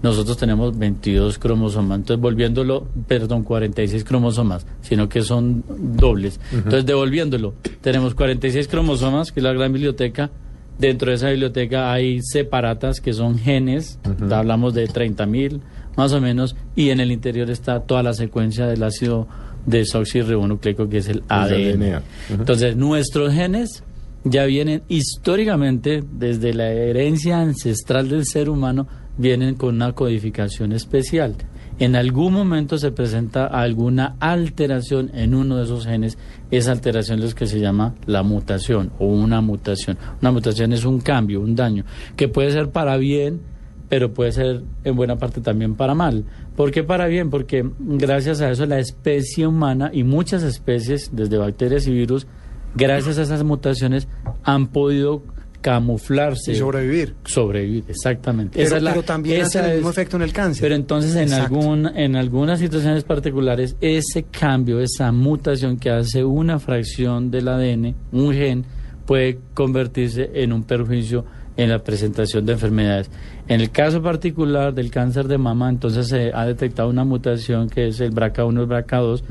Nosotros 0.01 0.35
tenemos 0.35 0.77
22 0.77 1.37
cromosomas, 1.37 1.99
entonces 1.99 2.21
volviéndolo, 2.21 2.87
perdón, 3.07 3.43
46 3.43 4.03
cromosomas, 4.03 4.65
sino 4.81 5.07
que 5.07 5.21
son 5.21 5.63
dobles. 5.67 6.39
Entonces 6.51 6.85
devolviéndolo, 6.85 7.53
tenemos 7.81 8.15
46 8.15 8.67
cromosomas, 8.67 9.31
que 9.31 9.39
es 9.39 9.43
la 9.43 9.53
gran 9.53 9.71
biblioteca. 9.71 10.31
Dentro 10.79 11.11
de 11.11 11.17
esa 11.17 11.29
biblioteca 11.29 11.93
hay 11.93 12.19
separatas 12.23 12.99
que 12.99 13.13
son 13.13 13.37
genes, 13.37 13.99
hablamos 14.31 14.73
de 14.73 14.87
30 14.87 15.25
mil 15.27 15.61
más 15.95 16.11
o 16.13 16.19
menos, 16.19 16.55
y 16.75 16.89
en 16.89 16.99
el 16.99 17.11
interior 17.11 17.51
está 17.51 17.81
toda 17.81 18.01
la 18.01 18.13
secuencia 18.13 18.65
del 18.65 18.81
ácido 18.81 19.27
desoxirribonucleico 19.67 20.89
que 20.89 20.97
es 20.97 21.07
el 21.07 21.23
ADN. 21.27 22.01
Entonces, 22.31 22.75
nuestros 22.75 23.31
genes 23.31 23.83
ya 24.23 24.45
vienen 24.45 24.83
históricamente 24.87 26.03
desde 26.11 26.53
la 26.53 26.71
herencia 26.71 27.39
ancestral 27.39 28.09
del 28.09 28.25
ser 28.25 28.49
humano, 28.49 28.87
vienen 29.17 29.55
con 29.55 29.75
una 29.75 29.93
codificación 29.93 30.71
especial. 30.71 31.35
En 31.79 31.95
algún 31.95 32.33
momento 32.33 32.77
se 32.77 32.91
presenta 32.91 33.47
alguna 33.47 34.15
alteración 34.19 35.09
en 35.13 35.33
uno 35.33 35.57
de 35.57 35.63
esos 35.63 35.85
genes, 35.85 36.17
esa 36.51 36.71
alteración 36.71 37.19
es 37.19 37.31
lo 37.31 37.35
que 37.35 37.47
se 37.47 37.59
llama 37.59 37.95
la 38.05 38.21
mutación 38.21 38.91
o 38.99 39.07
una 39.07 39.41
mutación. 39.41 39.97
Una 40.21 40.31
mutación 40.31 40.71
es 40.71 40.85
un 40.85 40.99
cambio, 40.99 41.41
un 41.41 41.55
daño, 41.55 41.83
que 42.15 42.27
puede 42.27 42.51
ser 42.51 42.69
para 42.69 42.97
bien, 42.97 43.41
pero 43.89 44.13
puede 44.13 44.31
ser 44.31 44.61
en 44.83 44.95
buena 44.95 45.17
parte 45.17 45.41
también 45.41 45.75
para 45.75 45.95
mal. 45.95 46.25
¿Por 46.55 46.71
qué 46.71 46.83
para 46.83 47.07
bien? 47.07 47.31
Porque 47.31 47.67
gracias 47.79 48.41
a 48.41 48.51
eso 48.51 48.65
la 48.67 48.79
especie 48.79 49.47
humana 49.47 49.89
y 49.91 50.03
muchas 50.03 50.43
especies, 50.43 51.09
desde 51.11 51.37
bacterias 51.37 51.87
y 51.87 51.91
virus, 51.91 52.27
gracias 52.75 53.17
a 53.17 53.23
esas 53.23 53.43
mutaciones 53.43 54.07
han 54.43 54.67
podido 54.67 55.23
camuflarse. 55.61 56.51
Y 56.51 56.55
sobrevivir. 56.55 57.15
Sobrevivir, 57.23 57.85
exactamente. 57.87 58.53
Pero, 58.55 58.67
Esa 58.67 58.77
es 58.77 58.83
la- 58.83 58.91
pero 58.91 59.03
también 59.03 59.41
esa 59.41 59.59
hace 59.61 59.69
el 59.69 59.75
mismo 59.77 59.89
efecto 59.91 60.17
en 60.17 60.23
el 60.23 60.33
cáncer. 60.33 60.61
Pero 60.61 60.75
entonces 60.75 61.15
en, 61.15 61.23
Exacto. 61.23 61.55
algún, 61.57 61.87
en 61.97 62.15
algunas 62.17 62.59
situaciones 62.59 63.03
particulares, 63.05 63.77
ese 63.79 64.23
cambio, 64.23 64.79
esa 64.81 65.11
mutación 65.13 65.77
que 65.77 65.89
hace 65.89 66.23
una 66.23 66.59
fracción 66.59 67.31
del 67.31 67.47
ADN, 67.47 67.95
un 68.11 68.33
gen, 68.33 68.65
puede 69.05 69.39
convertirse 69.53 70.29
en 70.33 70.51
un 70.53 70.63
perjuicio 70.63 71.25
en 71.55 71.69
la 71.69 71.79
presentación 71.79 72.45
de 72.45 72.53
enfermedades. 72.53 73.09
En 73.47 73.61
el 73.61 73.69
caso 73.71 74.01
particular 74.01 74.73
del 74.73 74.89
cáncer 74.91 75.27
de 75.27 75.37
mama, 75.37 75.69
entonces 75.69 76.07
se 76.07 76.31
ha 76.33 76.45
detectado 76.45 76.89
una 76.89 77.03
mutación 77.05 77.69
que 77.69 77.87
es 77.87 77.99
el 78.01 78.11
BRCA1 78.11 78.57
y 78.57 78.61
el 78.63 78.67
BRCA2, 78.67 79.23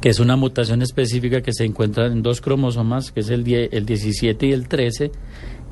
que 0.00 0.08
es 0.10 0.20
una 0.20 0.36
mutación 0.36 0.82
específica 0.82 1.40
que 1.42 1.52
se 1.52 1.64
encuentra 1.64 2.06
en 2.06 2.22
dos 2.22 2.40
cromosomas, 2.40 3.10
que 3.12 3.20
es 3.20 3.30
el, 3.30 3.44
die- 3.44 3.68
el 3.72 3.84
17 3.86 4.46
y 4.46 4.52
el 4.52 4.68
13. 4.68 5.10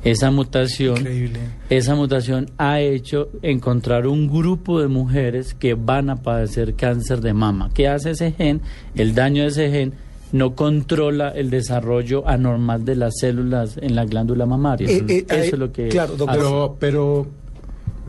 Esa 0.03 0.29
mutación 0.31 0.97
Increíble. 0.99 1.39
esa 1.69 1.95
mutación 1.95 2.51
ha 2.57 2.79
hecho 2.81 3.29
encontrar 3.41 4.05
un 4.05 4.27
grupo 4.27 4.79
de 4.79 4.87
mujeres 4.87 5.53
que 5.55 5.73
van 5.73 6.09
a 6.11 6.17
padecer 6.17 6.75
cáncer 6.75 7.19
de 7.21 7.33
mama. 7.33 7.71
¿Qué 7.73 7.87
hace 7.87 8.11
ese 8.11 8.31
gen? 8.31 8.61
El 8.95 9.15
daño 9.15 9.41
de 9.43 9.49
ese 9.49 9.71
gen 9.71 9.93
no 10.31 10.55
controla 10.55 11.29
el 11.29 11.49
desarrollo 11.49 12.27
anormal 12.27 12.85
de 12.85 12.95
las 12.95 13.15
células 13.19 13.77
en 13.81 13.95
la 13.95 14.05
glándula 14.05 14.45
mamaria. 14.45 14.87
Eh, 14.89 15.03
eh, 15.07 15.25
Eso 15.29 15.35
eh, 15.35 15.47
es 15.53 15.57
lo 15.57 15.71
que 15.71 15.87
claro, 15.87 16.15
doctor. 16.15 16.37
Pero, 16.37 16.77
pero, 16.79 17.27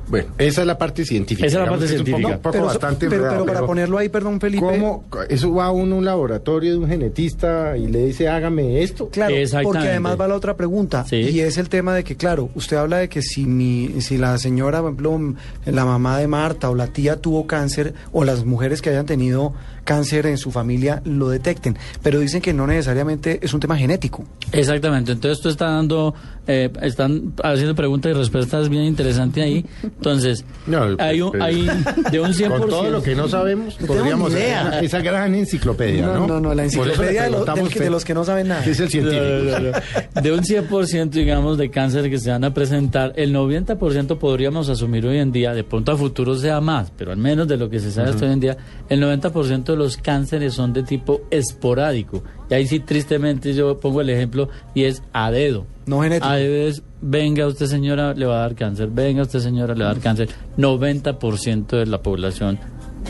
bueno, 0.08 0.28
esa 0.38 0.60
es 0.62 0.66
la 0.66 0.78
parte 0.78 1.04
científica. 1.04 1.46
Esa 1.46 1.58
es 1.58 1.64
la 1.64 1.70
parte 1.70 1.88
científica. 1.88 2.28
un 2.28 2.34
poco 2.38 2.50
Pero, 2.52 2.64
bastante 2.66 3.08
pero, 3.08 3.28
pero 3.28 3.46
para 3.46 3.66
ponerlo 3.66 3.98
ahí, 3.98 4.08
perdón, 4.08 4.40
Felipe. 4.40 4.64
¿Cómo? 4.64 5.04
Eso 5.28 5.52
va 5.54 5.66
a 5.66 5.70
uno 5.70 5.96
a 5.96 5.98
un 5.98 6.04
laboratorio 6.04 6.72
de 6.72 6.78
un 6.78 6.88
genetista 6.88 7.76
y 7.76 7.86
le 7.86 8.06
dice, 8.06 8.28
hágame 8.28 8.82
esto. 8.82 9.08
Claro, 9.10 9.34
porque 9.62 9.78
además 9.88 10.18
va 10.20 10.28
la 10.28 10.34
otra 10.34 10.56
pregunta 10.56 11.04
Sí. 11.06 11.16
y 11.16 11.40
es 11.40 11.58
el 11.58 11.68
tema 11.68 11.94
de 11.94 12.04
que, 12.04 12.16
claro, 12.16 12.50
usted 12.54 12.76
habla 12.76 12.98
de 12.98 13.08
que 13.08 13.22
si 13.22 13.46
mi, 13.46 14.00
si 14.00 14.16
la 14.18 14.38
señora, 14.38 14.80
por 14.80 14.92
ejemplo, 14.92 15.34
la 15.66 15.84
mamá 15.84 16.18
de 16.18 16.26
Marta 16.26 16.70
o 16.70 16.74
la 16.74 16.86
tía 16.88 17.16
tuvo 17.16 17.46
cáncer 17.46 17.94
o 18.12 18.24
las 18.24 18.44
mujeres 18.44 18.82
que 18.82 18.90
hayan 18.90 19.06
tenido 19.06 19.52
cáncer 19.84 20.26
en 20.26 20.36
su 20.36 20.50
familia 20.50 21.00
lo 21.06 21.30
detecten, 21.30 21.78
pero 22.02 22.20
dicen 22.20 22.42
que 22.42 22.52
no 22.52 22.66
necesariamente 22.66 23.38
es 23.42 23.54
un 23.54 23.60
tema 23.60 23.74
genético. 23.76 24.22
Exactamente, 24.52 25.12
entonces 25.12 25.40
tú 25.42 25.48
estás 25.48 25.70
dando, 25.72 26.14
eh, 26.46 26.70
están 26.82 27.32
haciendo 27.42 27.74
preguntas 27.74 28.10
y 28.10 28.14
respuestas 28.14 28.68
bien 28.68 28.84
interesantes 28.84 29.42
ahí. 29.42 29.64
Entonces, 29.98 30.44
No, 30.66 30.96
hay, 30.98 31.20
un, 31.20 31.32
pero- 31.32 31.44
hay 31.44 31.66
de 32.12 32.20
un 32.20 32.32
100%. 32.32 32.48
Con 32.60 32.68
todo 32.70 32.88
lo 32.90 33.02
que 33.02 33.16
no 33.16 33.26
sabemos, 33.28 33.74
podríamos 33.84 34.30
idea. 34.32 34.68
hacer 34.68 34.84
esa 34.84 35.00
gran 35.00 35.34
enciclopedia, 35.34 36.06
¿no? 36.06 36.14
No, 36.20 36.26
no, 36.28 36.40
no, 36.40 36.54
la 36.54 36.64
enciclopedia 36.64 37.24
de, 37.24 37.30
lo- 37.30 37.44
del 37.44 37.68
que- 37.68 37.80
de 37.80 37.90
los 37.90 38.04
que 38.04 38.14
no 38.14 38.24
saben 38.24 38.46
nada. 38.48 38.62
¿Qué 38.62 38.70
es 38.70 38.80
el 38.80 38.88
científico? 38.88 39.24
No, 39.24 39.58
no, 39.58 39.70
no. 39.72 40.22
De 40.22 40.32
un 40.32 40.40
100%, 40.44 41.10
digamos, 41.10 41.58
de 41.58 41.70
cáncer 41.70 42.08
que 42.08 42.18
se 42.20 42.30
van 42.30 42.44
a 42.44 42.54
presentar, 42.54 43.12
el 43.16 43.32
90% 43.34 44.18
podríamos 44.18 44.68
asumir 44.68 45.04
hoy 45.04 45.18
en 45.18 45.32
día, 45.32 45.52
de 45.52 45.64
pronto 45.64 45.90
a 45.90 45.96
futuro 45.96 46.36
sea 46.36 46.60
más, 46.60 46.92
pero 46.96 47.10
al 47.10 47.18
menos 47.18 47.48
de 47.48 47.56
lo 47.56 47.68
que 47.68 47.80
se 47.80 47.90
sabe 47.90 48.10
hasta 48.10 48.24
hoy 48.24 48.32
en 48.32 48.40
día, 48.40 48.56
el 48.88 49.00
90% 49.02 49.64
de 49.72 49.76
los 49.76 49.96
cánceres 49.96 50.54
son 50.54 50.72
de 50.72 50.84
tipo 50.84 51.22
esporádico. 51.30 52.22
Y 52.48 52.54
ahí 52.54 52.66
sí, 52.68 52.78
tristemente, 52.80 53.52
yo 53.52 53.78
pongo 53.80 54.00
el 54.00 54.10
ejemplo 54.10 54.48
y 54.74 54.84
es 54.84 55.02
a 55.12 55.30
dedo. 55.32 55.66
No 55.88 56.00
genético. 56.02 56.26
A 56.28 56.36
dedo 56.36 56.68
es, 56.68 56.82
venga 57.00 57.46
usted 57.46 57.66
señora, 57.66 58.14
le 58.14 58.26
va 58.26 58.36
a 58.36 58.40
dar 58.40 58.54
cáncer, 58.54 58.88
venga 58.92 59.22
usted 59.22 59.40
señora, 59.40 59.74
le 59.74 59.84
va 59.84 59.90
a 59.90 59.94
dar 59.94 60.02
cáncer. 60.02 60.28
90% 60.56 61.66
de 61.78 61.86
la 61.86 62.02
población 62.02 62.58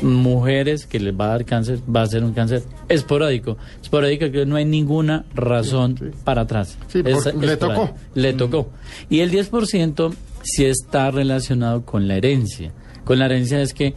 mujeres 0.03 0.87
que 0.87 1.01
les 1.01 1.13
va 1.19 1.27
a 1.27 1.29
dar 1.29 1.45
cáncer, 1.45 1.81
va 1.95 2.03
a 2.03 2.07
ser 2.07 2.23
un 2.25 2.33
cáncer 2.33 2.63
esporádico. 2.89 3.57
Esporádico 3.83 4.31
que 4.31 4.47
no 4.47 4.57
hay 4.57 4.65
ninguna 4.65 5.25
razón 5.35 6.13
para 6.25 6.43
atrás. 6.43 6.79
Sí, 6.89 7.03
por- 7.03 7.35
le 7.45 7.57
tocó. 7.57 7.91
Le 8.15 8.33
tocó. 8.33 8.71
Y 9.11 9.21
el 9.21 9.31
10% 9.31 10.13
sí 10.43 10.65
está 10.65 11.11
relacionado 11.11 11.85
con 11.85 12.07
la 12.07 12.17
herencia. 12.17 12.73
Con 13.05 13.19
la 13.19 13.27
herencia 13.27 13.61
es 13.61 13.75
que 13.75 13.95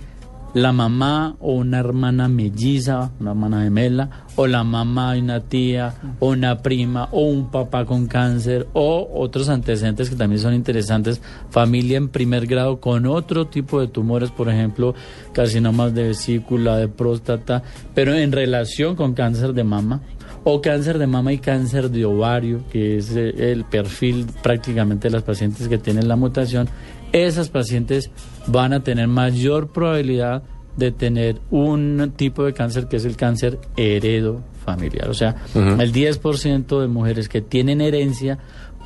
la 0.54 0.72
mamá 0.72 1.36
o 1.40 1.54
una 1.54 1.80
hermana 1.80 2.28
melliza, 2.28 3.12
una 3.20 3.32
hermana 3.32 3.64
gemela, 3.64 4.26
o 4.36 4.48
la 4.48 4.64
mamá 4.64 5.18
y 5.18 5.22
una 5.22 5.42
tía, 5.42 5.94
o 6.20 6.30
una 6.30 6.58
prima, 6.62 7.08
o 7.12 7.22
un 7.22 7.50
papá 7.50 7.86
con 7.86 8.08
cáncer, 8.08 8.68
o 8.74 9.10
otros 9.14 9.50
antecedentes 9.50 10.10
que 10.10 10.16
también 10.16 10.42
son 10.42 10.54
interesantes, 10.54 11.22
familia 11.50 11.98
en 11.98 12.10
primer 12.10 12.48
grado 12.48 12.80
con 12.80 13.06
otro 13.06 13.48
tipo 13.48 13.80
de 13.80 13.88
tumores, 13.88 14.32
por 14.32 14.50
ejemplo, 14.50 14.94
carcinomas 15.34 15.94
de 15.94 16.10
vesícula, 16.10 16.78
de 16.78 16.88
próstata, 16.88 17.64
pero 17.94 18.14
en 18.14 18.32
relación 18.32 18.96
con 18.96 19.14
cáncer 19.14 19.54
de 19.54 19.64
mama, 19.64 20.02
o 20.44 20.62
cáncer 20.62 20.98
de 20.98 21.08
mama 21.08 21.34
y 21.34 21.38
cáncer 21.38 21.90
de 21.90 22.04
ovario, 22.06 22.64
que 22.72 22.98
es 22.98 23.16
eh, 23.16 23.52
el 23.52 23.64
perfil 23.66 24.26
prácticamente 24.42 25.08
de 25.08 25.14
las 25.14 25.24
pacientes 25.24 25.68
que 25.68 25.78
tienen 25.78 26.08
la 26.08 26.16
mutación, 26.16 26.68
esas 27.12 27.50
pacientes 27.50 28.10
van 28.48 28.74
a 28.74 28.82
tener 28.84 29.08
mayor 29.08 29.68
probabilidad 29.70 30.44
de 30.78 30.92
tener 30.92 31.40
un 31.52 32.14
tipo 32.16 32.44
de 32.46 32.54
cáncer 32.54 32.88
que 32.88 32.96
es 32.98 33.06
el 33.06 33.16
cáncer 33.18 33.60
heredo 33.78 34.42
familiar. 34.66 35.10
O 35.10 35.14
sea, 35.14 35.36
el 35.82 35.92
10% 35.92 36.80
de 36.82 36.88
mujeres 36.88 37.28
que 37.30 37.42
tienen 37.42 37.82
herencia 37.82 38.40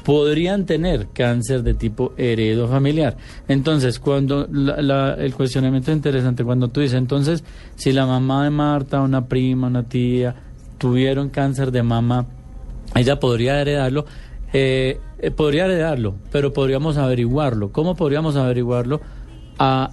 podrían 0.04 0.66
tener 0.66 1.08
cáncer 1.14 1.64
de 1.64 1.74
tipo 1.74 2.14
heredo 2.18 2.68
familiar. 2.68 3.18
Entonces, 3.48 4.00
cuando 4.00 4.48
la- 4.52 4.82
la- 4.82 5.14
el 5.16 5.34
cuestionamiento 5.34 5.92
es 5.92 5.98
interesante, 5.98 6.44
cuando 6.44 6.68
tú 6.68 6.82
dices, 6.82 6.98
entonces, 6.98 7.44
si 7.76 7.92
la 7.92 8.06
mamá 8.06 8.44
de 8.44 8.52
Marta, 8.52 9.02
una 9.02 9.26
prima, 9.28 9.68
una 9.68 9.84
tía, 9.84 10.36
tuvieron 10.78 11.30
cáncer 11.30 11.72
de 11.72 11.82
mama, 11.84 12.28
ella 12.96 13.20
podría 13.20 13.60
heredarlo. 13.62 14.06
Eh, 14.54 15.00
eh, 15.20 15.32
podría 15.32 15.66
heredarlo, 15.66 16.16
pero 16.32 16.54
podríamos 16.54 16.98
averiguarlo. 16.98 17.72
¿Cómo 17.72 17.96
podríamos 17.96 18.36
averiguarlo? 18.36 19.02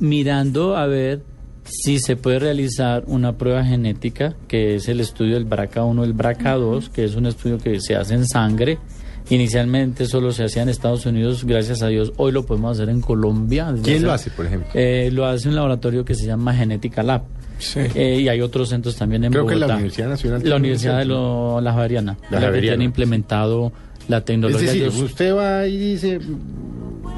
Mirando 0.00 0.76
a 0.76 0.86
ver 0.86 1.22
si 1.64 1.98
se 2.00 2.16
puede 2.16 2.38
realizar 2.40 3.04
una 3.06 3.38
prueba 3.38 3.64
genética, 3.64 4.34
que 4.48 4.74
es 4.76 4.88
el 4.88 5.00
estudio 5.00 5.34
del 5.34 5.46
BRCA1 5.48 6.00
y 6.00 6.04
el 6.04 6.14
BRCA2, 6.16 6.88
que 6.90 7.04
es 7.04 7.14
un 7.14 7.26
estudio 7.26 7.58
que 7.58 7.80
se 7.80 7.94
hace 7.96 8.14
en 8.14 8.26
sangre. 8.26 8.78
Inicialmente 9.30 10.06
solo 10.06 10.32
se 10.32 10.44
hacía 10.44 10.62
en 10.62 10.68
Estados 10.68 11.06
Unidos, 11.06 11.44
gracias 11.44 11.80
a 11.82 11.86
Dios, 11.86 12.12
hoy 12.16 12.32
lo 12.32 12.44
podemos 12.44 12.72
hacer 12.76 12.88
en 12.90 13.00
Colombia. 13.00 13.72
¿Quién 13.82 14.02
lo 14.02 14.12
hace, 14.12 14.30
por 14.30 14.46
ejemplo? 14.46 14.68
Eh, 14.74 15.10
lo 15.12 15.24
hace 15.26 15.48
un 15.48 15.54
laboratorio 15.54 16.04
que 16.04 16.16
se 16.16 16.26
llama 16.26 16.52
Genética 16.54 17.04
Lab. 17.04 17.22
Sí. 17.58 17.78
Eh, 17.94 18.18
y 18.22 18.28
hay 18.28 18.40
otros 18.40 18.68
centros 18.70 18.96
también 18.96 19.22
en 19.22 19.30
Creo 19.30 19.46
que 19.46 19.54
Bogotá. 19.54 19.68
la 19.68 19.74
Universidad 19.74 20.08
Nacional 20.08 20.42
La 20.44 20.56
Universidad 20.56 20.98
de 20.98 21.04
lo- 21.04 21.60
La 21.60 21.72
Javeriana. 21.72 22.18
La 22.30 22.40
La, 22.40 22.50
que 22.52 22.60
tiene 22.60 22.82
implementado 22.82 23.72
la 24.08 24.18
Es 24.18 24.24
tecnología. 24.24 24.66
decir, 24.66 24.82
Ellos- 24.82 25.00
usted 25.00 25.32
va 25.36 25.68
y 25.68 25.78
dice, 25.78 26.18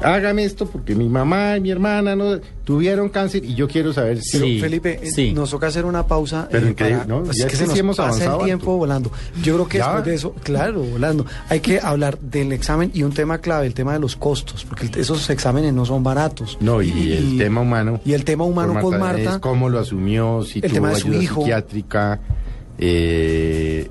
hágame 0.03 0.43
esto 0.43 0.65
porque 0.67 0.93
mi 0.95 1.07
mamá 1.09 1.57
y 1.57 1.61
mi 1.61 1.71
hermana 1.71 2.15
no 2.15 2.39
tuvieron 2.63 3.09
cáncer 3.09 3.43
y 3.45 3.55
yo 3.55 3.67
quiero 3.67 3.93
saber 3.93 4.21
si... 4.21 4.37
Pero, 4.37 4.45
Sí, 4.45 4.59
Felipe, 4.59 4.99
eh, 5.01 5.11
sí. 5.11 5.33
nos 5.33 5.49
toca 5.51 5.67
hacer 5.67 5.85
una 5.85 6.05
pausa. 6.07 6.47
Pero 6.51 6.67
eh, 6.67 6.71
increíble, 6.71 7.03
para- 7.05 7.21
¿no? 7.21 7.29
es 7.31 7.37
Ya 7.37 7.47
que 7.47 7.53
es 7.53 7.59
se 7.59 7.65
nos 7.65 7.73
sí 7.73 7.79
hemos 7.79 7.97
pasa 7.97 8.09
avanzado 8.09 8.39
el 8.41 8.45
tiempo 8.45 8.77
volando. 8.77 9.11
Yo 9.43 9.53
creo 9.55 9.67
que 9.67 9.77
¿Ya? 9.79 9.85
después 9.85 10.05
de 10.05 10.15
eso, 10.15 10.33
claro, 10.43 10.81
volando. 10.83 11.25
Hay 11.49 11.59
que 11.59 11.79
hablar 11.79 12.19
del 12.19 12.51
examen 12.51 12.91
y 12.93 13.03
un 13.03 13.13
tema 13.13 13.37
clave, 13.39 13.67
el 13.67 13.73
tema 13.73 13.93
de 13.93 13.99
los 13.99 14.15
costos, 14.15 14.65
porque 14.65 14.89
esos 14.99 15.29
exámenes 15.29 15.73
no 15.73 15.85
son 15.85 16.03
baratos. 16.03 16.57
No, 16.59 16.81
y, 16.81 17.11
el 17.13 17.37
tema 17.37 17.61
humano. 17.61 17.99
Y 18.05 18.13
el 18.13 18.23
tema 18.25 18.43
humano 18.43 18.79
con 18.81 18.99
Marta. 18.99 19.33
Es 19.33 19.37
cómo 19.39 19.69
lo 19.69 19.79
asumió, 19.79 20.43
si 20.43 20.59
El 20.59 20.63
tuvo 20.63 20.73
tema 20.73 20.89
de 20.89 20.95
su 20.95 21.07
ayuda 21.07 21.23
hijo. 21.23 21.41
psiquiátrica. 21.41 22.19
eh, 22.77 23.89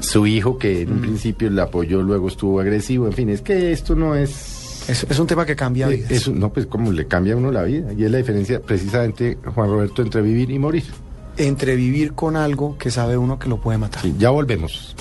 su 0.00 0.26
hijo 0.26 0.56
que 0.58 0.80
en 0.82 0.92
un 0.92 1.00
principio 1.02 1.50
le 1.50 1.60
apoyó, 1.60 2.00
luego 2.02 2.28
estuvo 2.28 2.58
agresivo. 2.60 3.06
En 3.06 3.12
fin, 3.12 3.28
es 3.28 3.42
que 3.42 3.70
esto 3.72 3.94
no 3.94 4.14
es... 4.14 4.59
Es, 4.90 5.06
es 5.08 5.18
un 5.18 5.26
tema 5.26 5.46
que 5.46 5.54
cambia 5.54 5.88
vidas. 5.88 6.10
es 6.10 6.28
no, 6.28 6.52
pues 6.52 6.66
como 6.66 6.90
le 6.90 7.06
cambia 7.06 7.34
a 7.34 7.36
uno 7.36 7.52
la 7.52 7.62
vida. 7.62 7.92
Y 7.96 8.04
es 8.04 8.10
la 8.10 8.18
diferencia 8.18 8.60
precisamente, 8.60 9.38
Juan 9.54 9.68
Roberto, 9.68 10.02
entre 10.02 10.20
vivir 10.20 10.50
y 10.50 10.58
morir. 10.58 10.84
Entre 11.36 11.76
vivir 11.76 12.12
con 12.14 12.36
algo 12.36 12.76
que 12.76 12.90
sabe 12.90 13.16
uno 13.16 13.38
que 13.38 13.48
lo 13.48 13.60
puede 13.60 13.78
matar. 13.78 14.02
Sí, 14.02 14.14
ya 14.18 14.30
volvemos. 14.30 14.96